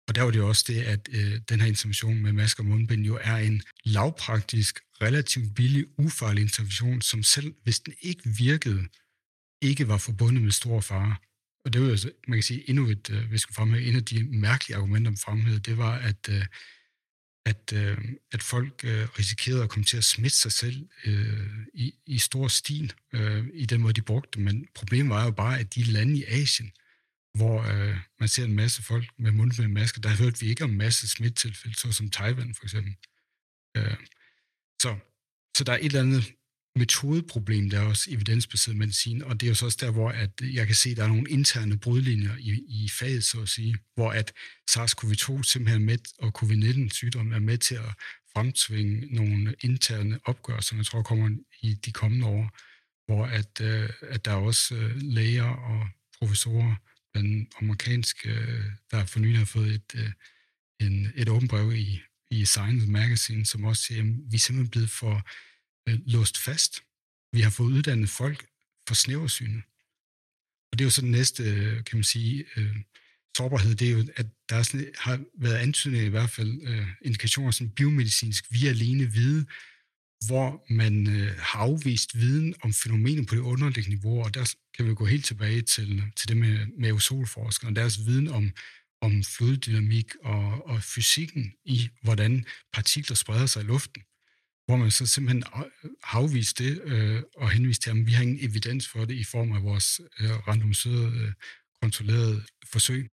[0.09, 2.67] Og der var det jo også det, at øh, den her intervention med masker og
[2.67, 8.89] mundbind jo er en lavpraktisk, relativt billig, ufarlig intervention, som selv hvis den ikke virkede,
[9.63, 11.17] ikke var forbundet med stor fare.
[11.67, 13.97] Og det var jo, altså, man kan sige, endnu et, øh, vi vi fremhæve, en
[13.97, 16.47] af de mærkelige argumenter, man fremhævede, det var, at, øh,
[17.47, 17.99] at, øh,
[18.33, 22.49] at folk øh, risikerede at komme til at smitte sig selv øh, i, i stor
[22.49, 24.41] stil øh, i den måde, de brugte.
[24.41, 26.73] Men problemet var jo bare, at de lande i Asien,
[27.35, 30.71] hvor øh, man ser en masse folk med mundbind masker, der hørte vi ikke om
[30.71, 32.95] masse smittilfælde, såsom Taiwan for eksempel.
[33.77, 33.97] Øh,
[34.83, 34.97] så,
[35.57, 36.33] så der er et eller andet
[36.77, 40.31] metodeproblem, der er også evidensbaseret medicin, og det er jo så også der, hvor at
[40.43, 43.49] øh, jeg kan se, at der er nogle interne brudlinjer i, i faget, så at
[43.49, 44.33] sige, hvor at
[44.71, 47.95] SARS-CoV-2 simpelthen med, og COVID-19-sygdommen er med til at
[48.33, 51.31] fremtvinge nogle interne opgørelser, jeg tror kommer
[51.63, 52.51] i de kommende år,
[53.07, 56.75] hvor at, øh, at der er også øh, læger og professorer,
[57.15, 60.11] den amerikanske, øh, der for nylig har fået et, øh,
[60.81, 62.01] en, et åbent brev i,
[62.31, 65.23] i Science Magazine, som også siger, at vi er simpelthen blevet for
[65.89, 66.83] øh, låst fast.
[67.33, 68.47] Vi har fået uddannet folk
[68.89, 69.63] for snæversynet.
[70.73, 72.77] Og det er jo så den næste, øh, kan man sige, øh,
[73.37, 76.87] sårbarhed, det er jo, at der er sådan, har været antydninger i hvert fald, øh,
[77.03, 79.47] indikationer som biomedicinsk, vi alene vide,
[80.27, 84.89] hvor man øh, har afvist viden om fænomener på det underliggende niveau, og der kan
[84.89, 88.51] vi gå helt tilbage til, til det med, med aerosolforskere, og deres viden om,
[89.01, 94.03] om floddynamik og, og fysikken i, hvordan partikler spreder sig i luften
[94.67, 98.51] hvor man så simpelthen øh, afviste det øh, og henviste til, at vi har ingen
[98.51, 101.33] evidens for det i form af vores øh, randomiserede, øh,
[101.83, 102.43] kontrollerede
[102.73, 103.11] forsøg.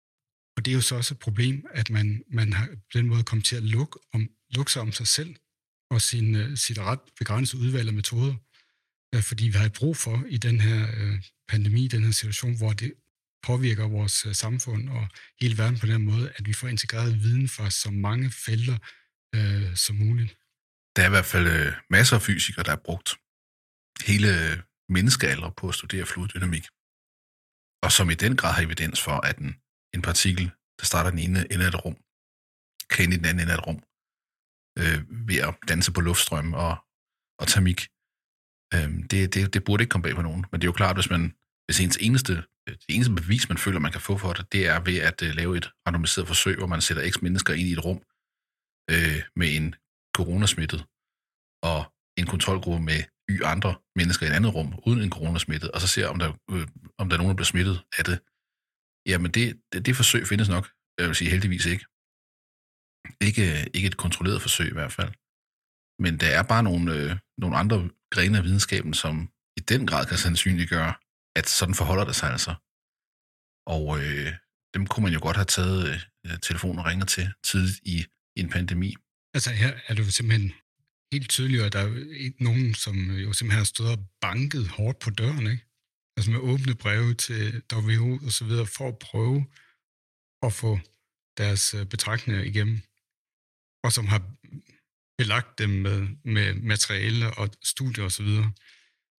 [0.56, 3.22] Og det er jo så også et problem, at man, man har på den måde
[3.22, 5.36] kommet til at lukke, om, lukke sig om sig selv
[5.90, 8.34] og sin, øh, sit ret begrænsede udvalg af metoder.
[9.14, 12.72] Øh, fordi vi har brug for i den her øh, pandemi, den her situation, hvor
[12.72, 12.94] det
[13.42, 15.08] påvirker vores øh, samfund og
[15.40, 18.78] hele verden på den måde, at vi får integreret viden fra så mange felter
[19.34, 20.36] øh, som muligt.
[20.98, 23.08] Der er i hvert fald øh, masser af fysikere, der har brugt
[24.08, 24.56] hele øh,
[24.96, 26.66] menneskealder på at studere fluiddynamik,
[27.84, 29.50] og som i den grad har evidens for, at en,
[29.94, 30.46] en partikel,
[30.78, 31.96] der starter den ene ende af et rum,
[32.90, 33.80] kan ind i den anden ende af et rum,
[34.80, 36.72] øh, ved at danse på luftstrøm og,
[37.40, 37.80] og termik.
[38.74, 40.96] Øh, det, det, det burde ikke komme bag på nogen, men det er jo klart,
[40.96, 41.22] hvis man
[41.66, 42.34] hvis ens eneste,
[42.66, 45.18] øh, det eneste bevis, man føler, man kan få for det, det er ved at
[45.22, 48.00] lave et randomiseret forsøg, hvor man sætter x mennesker ind i et rum
[48.92, 49.68] øh, med en
[50.20, 50.80] coronasmittet,
[51.70, 51.78] og
[52.20, 53.00] en kontrolgruppe med
[53.32, 56.30] y andre mennesker i et andet rum, uden en coronasmittet, og så ser, om der,
[56.52, 56.66] øh,
[57.00, 58.18] om der er nogen, der bliver smittet af det.
[59.10, 60.64] Jamen, det, det, det forsøg findes nok.
[60.98, 61.84] Jeg vil sige heldigvis ikke.
[63.28, 65.12] Ikke, øh, ikke et kontrolleret forsøg i hvert fald.
[66.04, 67.10] Men der er bare nogle, øh,
[67.42, 67.76] nogle andre
[68.14, 69.14] grene af videnskaben, som
[69.60, 70.92] i den grad kan sandsynliggøre,
[71.38, 72.52] at sådan forholder det sig altså.
[73.76, 74.32] Og øh,
[74.74, 75.80] dem kunne man jo godt have taget
[76.26, 77.96] øh, telefonen og ringer til tidligt i,
[78.36, 78.90] i en pandemi.
[79.38, 80.52] Altså her er det jo simpelthen
[81.12, 85.10] helt tydeligt, at der er nogen, som jo simpelthen har stået og banket hårdt på
[85.10, 85.64] døren, ikke?
[86.16, 89.46] Altså med åbne breve til WHO og så videre, for at prøve
[90.46, 90.78] at få
[91.40, 92.78] deres øh, betragtninger igennem.
[93.84, 94.22] Og som har
[95.18, 98.52] belagt dem med, med materiale og studier og så videre.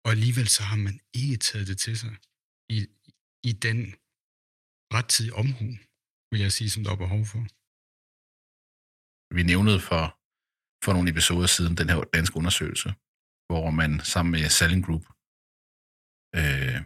[0.05, 2.17] Og alligevel så har man ikke taget det til sig
[2.77, 2.87] i,
[3.43, 3.81] i den
[4.95, 5.69] rettidige omhu,
[6.31, 7.47] vil jeg sige, som der er behov for.
[9.37, 10.05] Vi nævnede for,
[10.85, 12.89] for nogle episoder siden den her danske undersøgelse,
[13.49, 15.05] hvor man sammen med Selling Group
[16.39, 16.79] øh,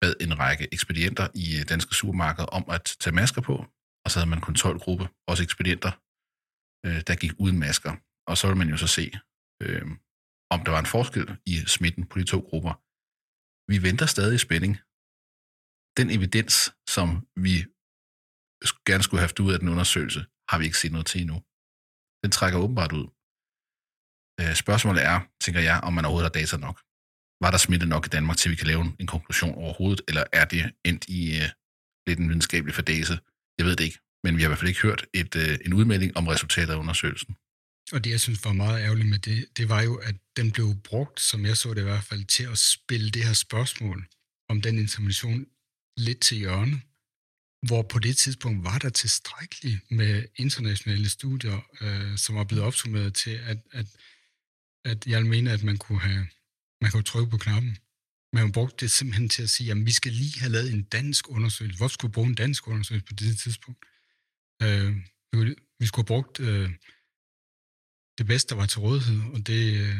[0.00, 3.56] bad en række ekspedienter i øh, danske supermarkeder om at tage masker på,
[4.04, 5.92] og så havde man kontrolgruppe, også ekspedienter,
[6.86, 7.92] øh, der gik uden masker.
[8.28, 9.04] Og så ville man jo så se,
[9.62, 9.86] øh,
[10.54, 12.74] om der var en forskel i smitten på de to grupper.
[13.72, 14.74] Vi venter stadig i spænding.
[15.98, 16.56] Den evidens,
[16.94, 17.08] som
[17.46, 17.54] vi
[18.88, 21.36] gerne skulle have haft ud af den undersøgelse, har vi ikke set noget til endnu.
[22.24, 23.06] Den trækker åbenbart ud.
[24.40, 26.76] Øh, spørgsmålet er, tænker jeg, om man overhovedet har data nok.
[27.44, 30.44] Var der smitte nok i Danmark, til vi kan lave en konklusion overhovedet, eller er
[30.44, 31.48] det endt i øh,
[32.06, 33.18] lidt en videnskabelig fordæse?
[33.58, 35.72] Jeg ved det ikke, men vi har i hvert fald ikke hørt et, øh, en
[35.74, 37.36] udmelding om resultatet af undersøgelsen.
[37.92, 40.74] Og det, jeg synes var meget ærgerligt med det, det var jo, at den blev
[40.84, 44.06] brugt, som jeg så det i hvert fald, til at spille det her spørgsmål
[44.48, 45.46] om den intervention
[45.96, 46.80] lidt til hjørne,
[47.66, 53.14] hvor på det tidspunkt var der tilstrækkeligt med internationale studier, øh, som var blevet opsummeret
[53.14, 53.86] til, at, at,
[54.84, 56.26] at jeg mener, at man kunne have
[56.80, 57.76] man kunne trykke på knappen.
[58.32, 60.82] Men Man brugte det simpelthen til at sige, at vi skal lige have lavet en
[60.82, 61.78] dansk undersøgelse.
[61.78, 63.84] Hvorfor skulle vi bruge en dansk undersøgelse på det tidspunkt?
[64.62, 64.96] Øh,
[65.80, 66.70] vi skulle have brugt øh,
[68.18, 69.96] det bedste, der var til rådighed, og det øh,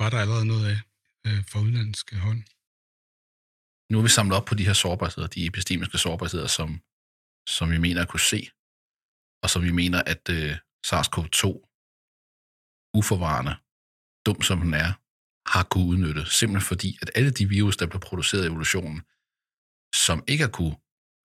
[0.00, 0.78] var der allerede noget af
[1.26, 2.42] øh, fra udenlandske hånd.
[3.92, 6.68] Nu har vi samlet op på de her sårbarheder, de epistemiske sårbarheder, som,
[7.56, 8.40] som vi mener at kunne se
[9.42, 10.52] og som vi mener, at øh,
[10.88, 11.44] SARS-CoV-2
[12.98, 13.54] uforvarende,
[14.26, 14.90] dum som den er,
[15.52, 16.22] har kunne udnytte.
[16.38, 19.00] Simpelthen fordi, at alle de virus, der blev produceret i evolutionen,
[20.06, 20.76] som ikke har kunne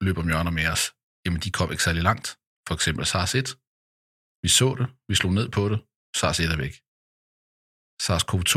[0.05, 0.85] løbe om hjørner med os,
[1.25, 2.27] jamen de kom ikke særlig langt.
[2.67, 3.49] For eksempel SARS-1.
[4.43, 5.79] Vi så det, vi slog ned på det,
[6.19, 6.75] SARS-1 er væk.
[8.05, 8.57] SARS-CoV-2,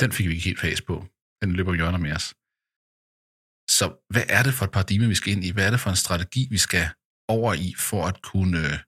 [0.00, 0.96] den fik vi ikke helt fast på.
[1.42, 2.26] Den løber hjørner med os.
[3.76, 5.50] Så hvad er det for et paradigme, vi skal ind i?
[5.50, 6.86] Hvad er det for en strategi, vi skal
[7.28, 8.78] over i, for at kunne øh,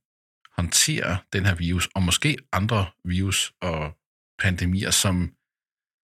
[0.56, 3.80] håndtere den her virus, og måske andre virus og
[4.38, 5.34] pandemier, som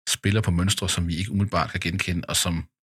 [0.08, 2.54] spiller på mønstre, som vi ikke umiddelbart kan genkende, og som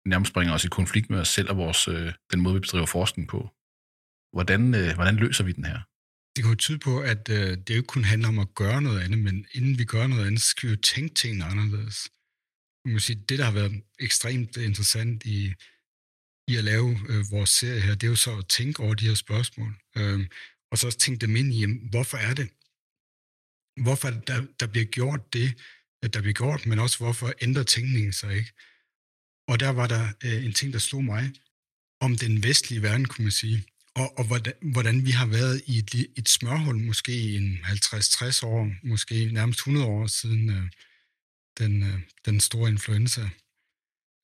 [0.07, 2.87] nærmest bringer os i konflikt med os selv og vores, øh, den måde, vi bedriver
[2.87, 3.41] forskning på.
[4.33, 5.81] Hvordan, øh, hvordan løser vi den her?
[6.37, 8.83] Det kan jo tyde på, at øh, det jo ikke kun handler om at gøre
[8.83, 12.09] noget andet, men inden vi gør noget andet, skal vi jo tænke tingene anderledes.
[12.85, 15.53] Man må sige, det, der har været ekstremt interessant i,
[16.49, 19.09] i at lave øh, vores serie her, det er jo så at tænke over de
[19.09, 19.74] her spørgsmål.
[19.97, 20.26] Øh,
[20.70, 22.49] og så også tænke dem ind i, jamen, hvorfor er det?
[23.85, 25.55] Hvorfor er det, der, der bliver gjort det,
[26.05, 28.53] øh, der bliver gjort, men også hvorfor ændrer tænkningen sig ikke?
[29.49, 31.33] Og der var der øh, en ting, der slog mig
[32.01, 33.64] om den vestlige verden, kunne man sige,
[33.95, 38.47] og, og hvordan, hvordan vi har været i et, et smørhul, måske i en 50-60
[38.47, 40.70] år, måske nærmest 100 år siden øh,
[41.59, 43.31] den, øh, den store influenza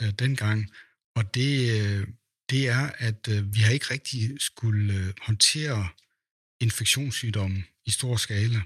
[0.03, 0.71] øh, dengang.
[1.17, 2.09] Og det, øh,
[2.51, 5.89] det er, at øh, vi har ikke rigtig skulle øh, håndtere
[6.61, 8.61] infektionssygdomme i stor skala.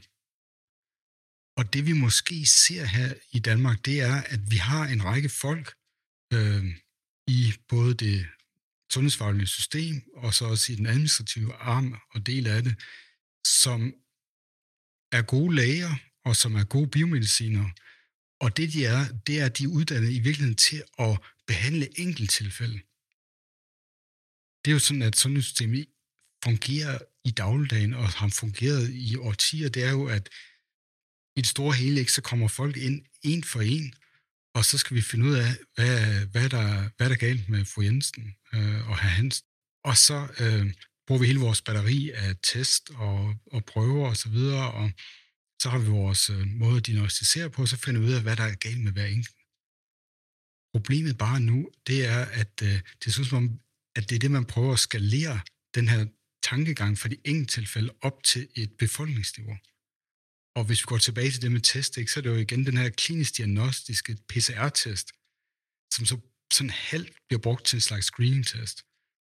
[1.56, 5.28] Og det vi måske ser her i Danmark, det er, at vi har en række
[5.28, 5.74] folk
[6.32, 6.64] øh,
[7.26, 8.26] i både det
[8.92, 12.74] sundhedsfaglige system, og så også i den administrative arm og del af det,
[13.46, 13.94] som
[15.12, 15.94] er gode læger,
[16.24, 17.70] og som er gode biomediciner.
[18.40, 22.00] Og det de er, det er, at de er uddannet i virkeligheden til at behandle
[22.00, 22.80] enkelttilfælde.
[24.64, 25.86] Det er jo sådan, at sundhedssystemet
[26.44, 29.68] fungerer i dagligdagen, og har fungeret i årtier.
[29.68, 30.28] Det er jo, at
[31.36, 33.94] i det store hele, ikke, så kommer folk ind en for en,
[34.54, 37.64] og så skal vi finde ud af, hvad, hvad, der, hvad der er galt med
[37.64, 39.44] fru Jensen øh, og herr Hans.
[39.84, 40.74] Og så øh,
[41.06, 44.90] bruger vi hele vores batteri af test og, og prøver osv., og, så videre, og
[45.60, 48.22] så har vi vores øh, måde at diagnostisere på, og så finder vi ud af,
[48.22, 49.36] hvad der er galt med hver enkelt.
[50.74, 53.60] Problemet bare nu, det er, at øh, det synes som
[53.96, 55.40] at det er det, man prøver at skalere
[55.74, 56.06] den her
[56.42, 59.56] tankegang fra de enkelte tilfælde op til et befolkningsniveau.
[60.56, 62.66] Og hvis vi går tilbage til det med test, ikke, så er det jo igen
[62.66, 65.08] den her klinisk diagnostiske PCR-test,
[65.94, 66.16] som så
[66.52, 68.82] sådan halvt bliver brugt til en slags screening-test.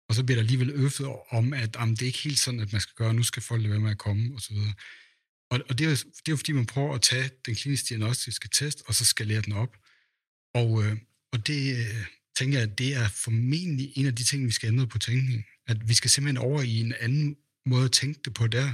[0.08, 2.72] Og så bliver der alligevel øvet om, at jamen, det er ikke helt sådan, at
[2.72, 4.56] man skal gøre, nu skal folk lade være med at komme, osv.
[5.54, 8.48] Og, og det, er det er jo fordi, man prøver at tage den klinisk diagnostiske
[8.48, 9.76] test, og så skalere den op.
[10.54, 10.96] Og, øh,
[11.32, 12.04] og det øh,
[12.38, 15.44] tænker jeg, det er formentlig en af de ting, vi skal ændre på tænkningen.
[15.66, 17.36] At vi skal simpelthen over i en anden
[17.66, 18.72] måde at tænke det på der,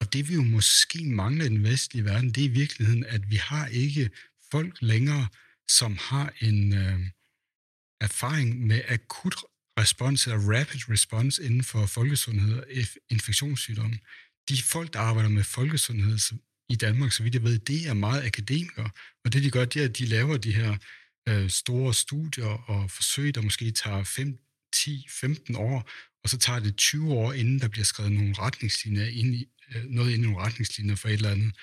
[0.00, 3.30] og det vi jo måske mangler i den vestlige verden, det er i virkeligheden, at
[3.30, 4.10] vi har ikke
[4.50, 5.28] folk længere,
[5.68, 7.00] som har en øh,
[8.00, 9.34] erfaring med akut
[9.80, 12.66] respons eller rapid response inden for folkesundhed og
[13.10, 13.98] infektionssygdomme.
[14.48, 16.18] De folk, der arbejder med folkesundhed
[16.68, 18.90] i Danmark, så vidt jeg ved, det er meget akademikere,
[19.24, 20.76] og det de gør, det er, at de laver de her
[21.28, 24.38] øh, store studier og forsøg, der måske tager 5,
[24.72, 25.90] 10, 15 år,
[26.24, 29.84] og så tager det 20 år, inden der bliver skrevet nogle retningslinjer ind i, Øh,
[29.84, 31.56] noget ind i nogle retningslinjer for et eller andet.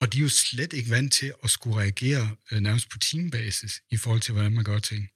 [0.00, 3.82] Og de er jo slet ikke vant til at skulle reagere øh, nærmest på teambasis
[3.90, 5.08] i forhold til, hvordan man gør ting.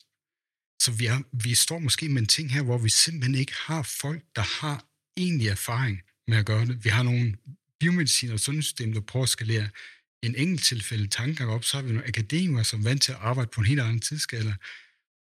[0.80, 3.82] Så vi, er, vi står måske med en ting her, hvor vi simpelthen ikke har
[3.82, 4.86] folk, der har
[5.16, 6.84] egentlig erfaring med at gøre det.
[6.84, 7.34] Vi har nogle
[7.80, 9.68] biomedicin og sundhedssystem, der prøver at skalere
[10.22, 13.18] en enkelt tilfælde tankegang op, så har vi nogle akademikere, som er vant til at
[13.20, 14.54] arbejde på en helt anden tidsskala.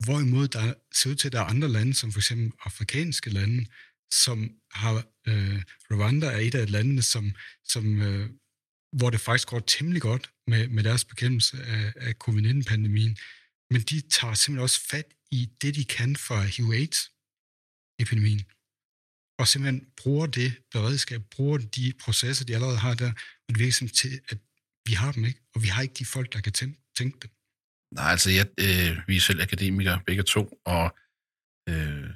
[0.06, 3.66] Hvorimod der ser ud til, at der er andre lande, som for eksempel afrikanske lande,
[4.12, 7.34] som har, øh, Rwanda er et af landene, som,
[7.64, 8.30] som øh,
[8.92, 13.18] hvor det faktisk går temmelig godt med, med deres bekæmpelse af, af covid-19-pandemien.
[13.70, 18.42] Men de tager simpelthen også fat i det, de kan for HIV-AIDS-epidemien.
[19.40, 23.12] Og simpelthen bruger det beredskab, bruger de processer, de allerede har der,
[23.46, 24.38] og det virker til, at
[24.86, 27.30] vi har dem ikke, og vi har ikke de folk, der kan tænke, tænke det.
[27.92, 30.96] Nej, altså jeg, øh, vi er selv akademikere begge to, og
[31.70, 32.10] øh,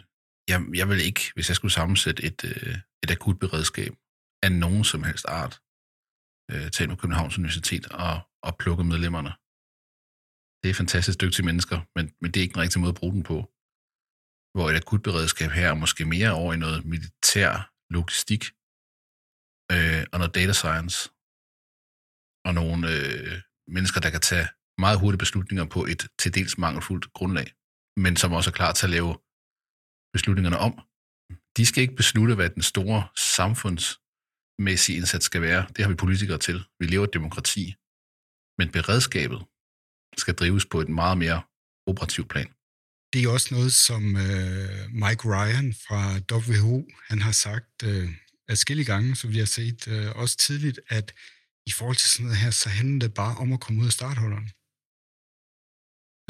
[0.49, 3.93] jeg, jeg vil ikke, hvis jeg skulle sammensætte et, øh, et akut beredskab
[4.43, 5.61] af nogen som helst art,
[6.51, 9.31] øh, tage med Københavns Universitet og, og plukke medlemmerne.
[10.63, 13.13] Det er fantastisk dygtige mennesker, men, men det er ikke den rigtige måde at bruge
[13.13, 13.37] den på.
[14.53, 17.51] Hvor et akutberedskab her er måske mere over i noget militær
[17.95, 18.43] logistik
[19.73, 20.97] øh, og noget data science
[22.47, 23.35] og nogle øh,
[23.75, 24.47] mennesker, der kan tage
[24.85, 27.47] meget hurtige beslutninger på et til dels mangelfuldt grundlag,
[28.03, 29.11] men som også er klar til at lave
[30.13, 30.73] beslutningerne om.
[31.57, 33.01] de skal ikke beslutte, hvad den store
[33.37, 35.61] samfundsmæssige indsats skal være.
[35.73, 36.57] Det har vi politikere til.
[36.79, 37.63] Vi lever et demokrati.
[38.59, 39.39] Men beredskabet
[40.23, 41.39] skal drives på et meget mere
[41.89, 42.49] operativt plan.
[43.13, 46.01] Det er også noget, som øh, Mike Ryan fra
[46.31, 48.09] WHO han har sagt øh,
[48.47, 51.13] adskillige gange, så vi har set øh, også tidligt, at
[51.65, 53.93] i forhold til sådan noget her, så handler det bare om at komme ud af
[53.99, 54.49] startholderen.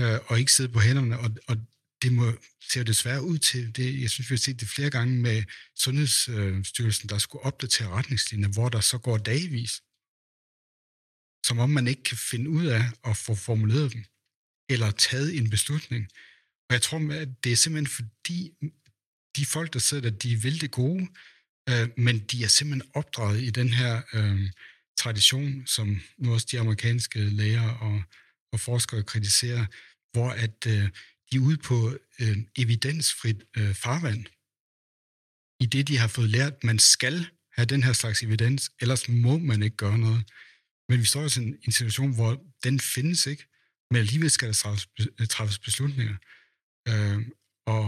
[0.02, 1.20] Øh, og ikke sidde på hænderne.
[1.20, 1.56] Og, og
[2.02, 2.26] det må,
[2.72, 5.44] ser desværre ud til, det, jeg synes, vi har set det flere gange med
[5.76, 9.74] Sundhedsstyrelsen, der skulle opdatere retningslinjer, hvor der så går dagvis,
[11.48, 14.04] som om man ikke kan finde ud af at få formuleret dem,
[14.70, 16.04] eller taget en beslutning.
[16.70, 18.54] Og jeg tror, at det er simpelthen fordi,
[19.36, 21.08] de folk, der sidder der, de vil det gode,
[21.70, 24.52] øh, men de er simpelthen opdraget i den her øh,
[25.00, 28.04] tradition, som nu også de amerikanske læger og,
[28.54, 29.66] og forskere kritiserer,
[30.12, 30.90] hvor at øh,
[31.32, 34.26] de er ude på øh, evidensfrit øh, farvand.
[35.60, 39.38] I det, de har fået lært, man skal have den her slags evidens, ellers må
[39.38, 40.24] man ikke gøre noget.
[40.90, 43.46] Men vi står i en, en situation, hvor den findes ikke,
[43.92, 44.54] men alligevel skal der
[45.30, 46.16] træffes øh, beslutninger.
[46.88, 47.20] Øh,
[47.68, 47.84] og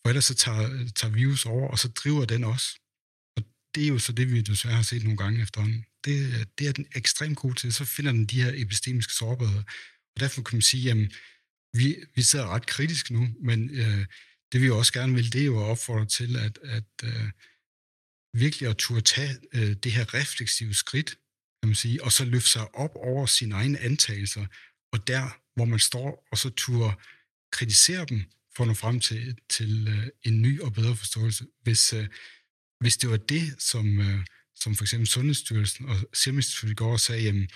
[0.00, 2.68] for ellers så tager, tager virus over, og så driver den også.
[3.36, 3.42] Og
[3.74, 5.84] det er jo så det, vi desværre har set nogle gange efterhånden.
[6.04, 7.72] Det, det er den ekstremt god til.
[7.72, 9.62] Så finder den de her epistemiske sårbarheder.
[10.14, 11.12] Og derfor kan man sige, jamen,
[11.74, 14.06] vi, vi sidder ret kritisk nu, men øh,
[14.52, 17.30] det vi også gerne vil, det er jo at opfordre til, at, at øh,
[18.34, 21.10] virkelig at turde tage øh, det her refleksive skridt,
[21.62, 24.46] kan man sige, og så løfte sig op over sine egne antagelser,
[24.92, 26.92] og der, hvor man står, og så turde
[27.52, 28.24] kritisere dem,
[28.56, 31.44] for at nå frem til, til øh, en ny og bedre forståelse.
[31.62, 32.06] Hvis, øh,
[32.80, 34.24] hvis det var det, som, øh,
[34.54, 37.48] som for eksempel Sundhedsstyrelsen og Serum Institut går og sagde, jamen,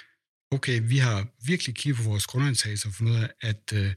[0.50, 3.92] okay, vi har virkelig kigget på vores grundantagelser og fundet ud af, at, øh,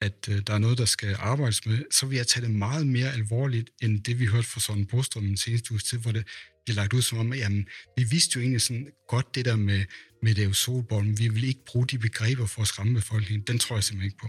[0.00, 2.86] at øh, der er noget, der skal arbejdes med, så vil jeg tage det meget
[2.86, 6.26] mere alvorligt, end det vi hørte fra sådan Brostrøm den seneste uge til, hvor det
[6.64, 9.56] bliver lagt ud som om, at jamen, vi vidste jo egentlig sådan godt det der
[9.56, 9.84] med,
[10.22, 11.18] med det solbollen.
[11.18, 13.46] Vi vil ikke bruge de begreber for at skræmme befolkningen.
[13.46, 14.28] Den tror jeg simpelthen ikke på.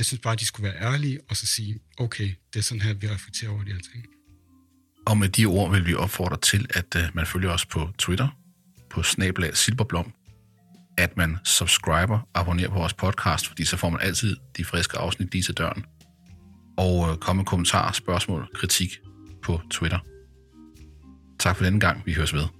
[0.00, 2.80] Jeg synes bare, at de skulle være ærlige og så sige, okay, det er sådan
[2.80, 4.06] her, vi reflekterer over de her ting.
[5.06, 8.28] Og med de ord vil vi opfordre til, at uh, man følger os på Twitter,
[8.90, 10.12] på snablag Silberblom,
[10.98, 15.32] at man subscriber, abonnerer på vores podcast, fordi så får man altid de friske afsnit
[15.32, 15.84] lige til døren.
[16.76, 18.98] Og uh, kom med kommentarer, spørgsmål, kritik
[19.42, 19.98] på Twitter.
[21.38, 22.02] Tak for denne gang.
[22.06, 22.59] Vi høres ved.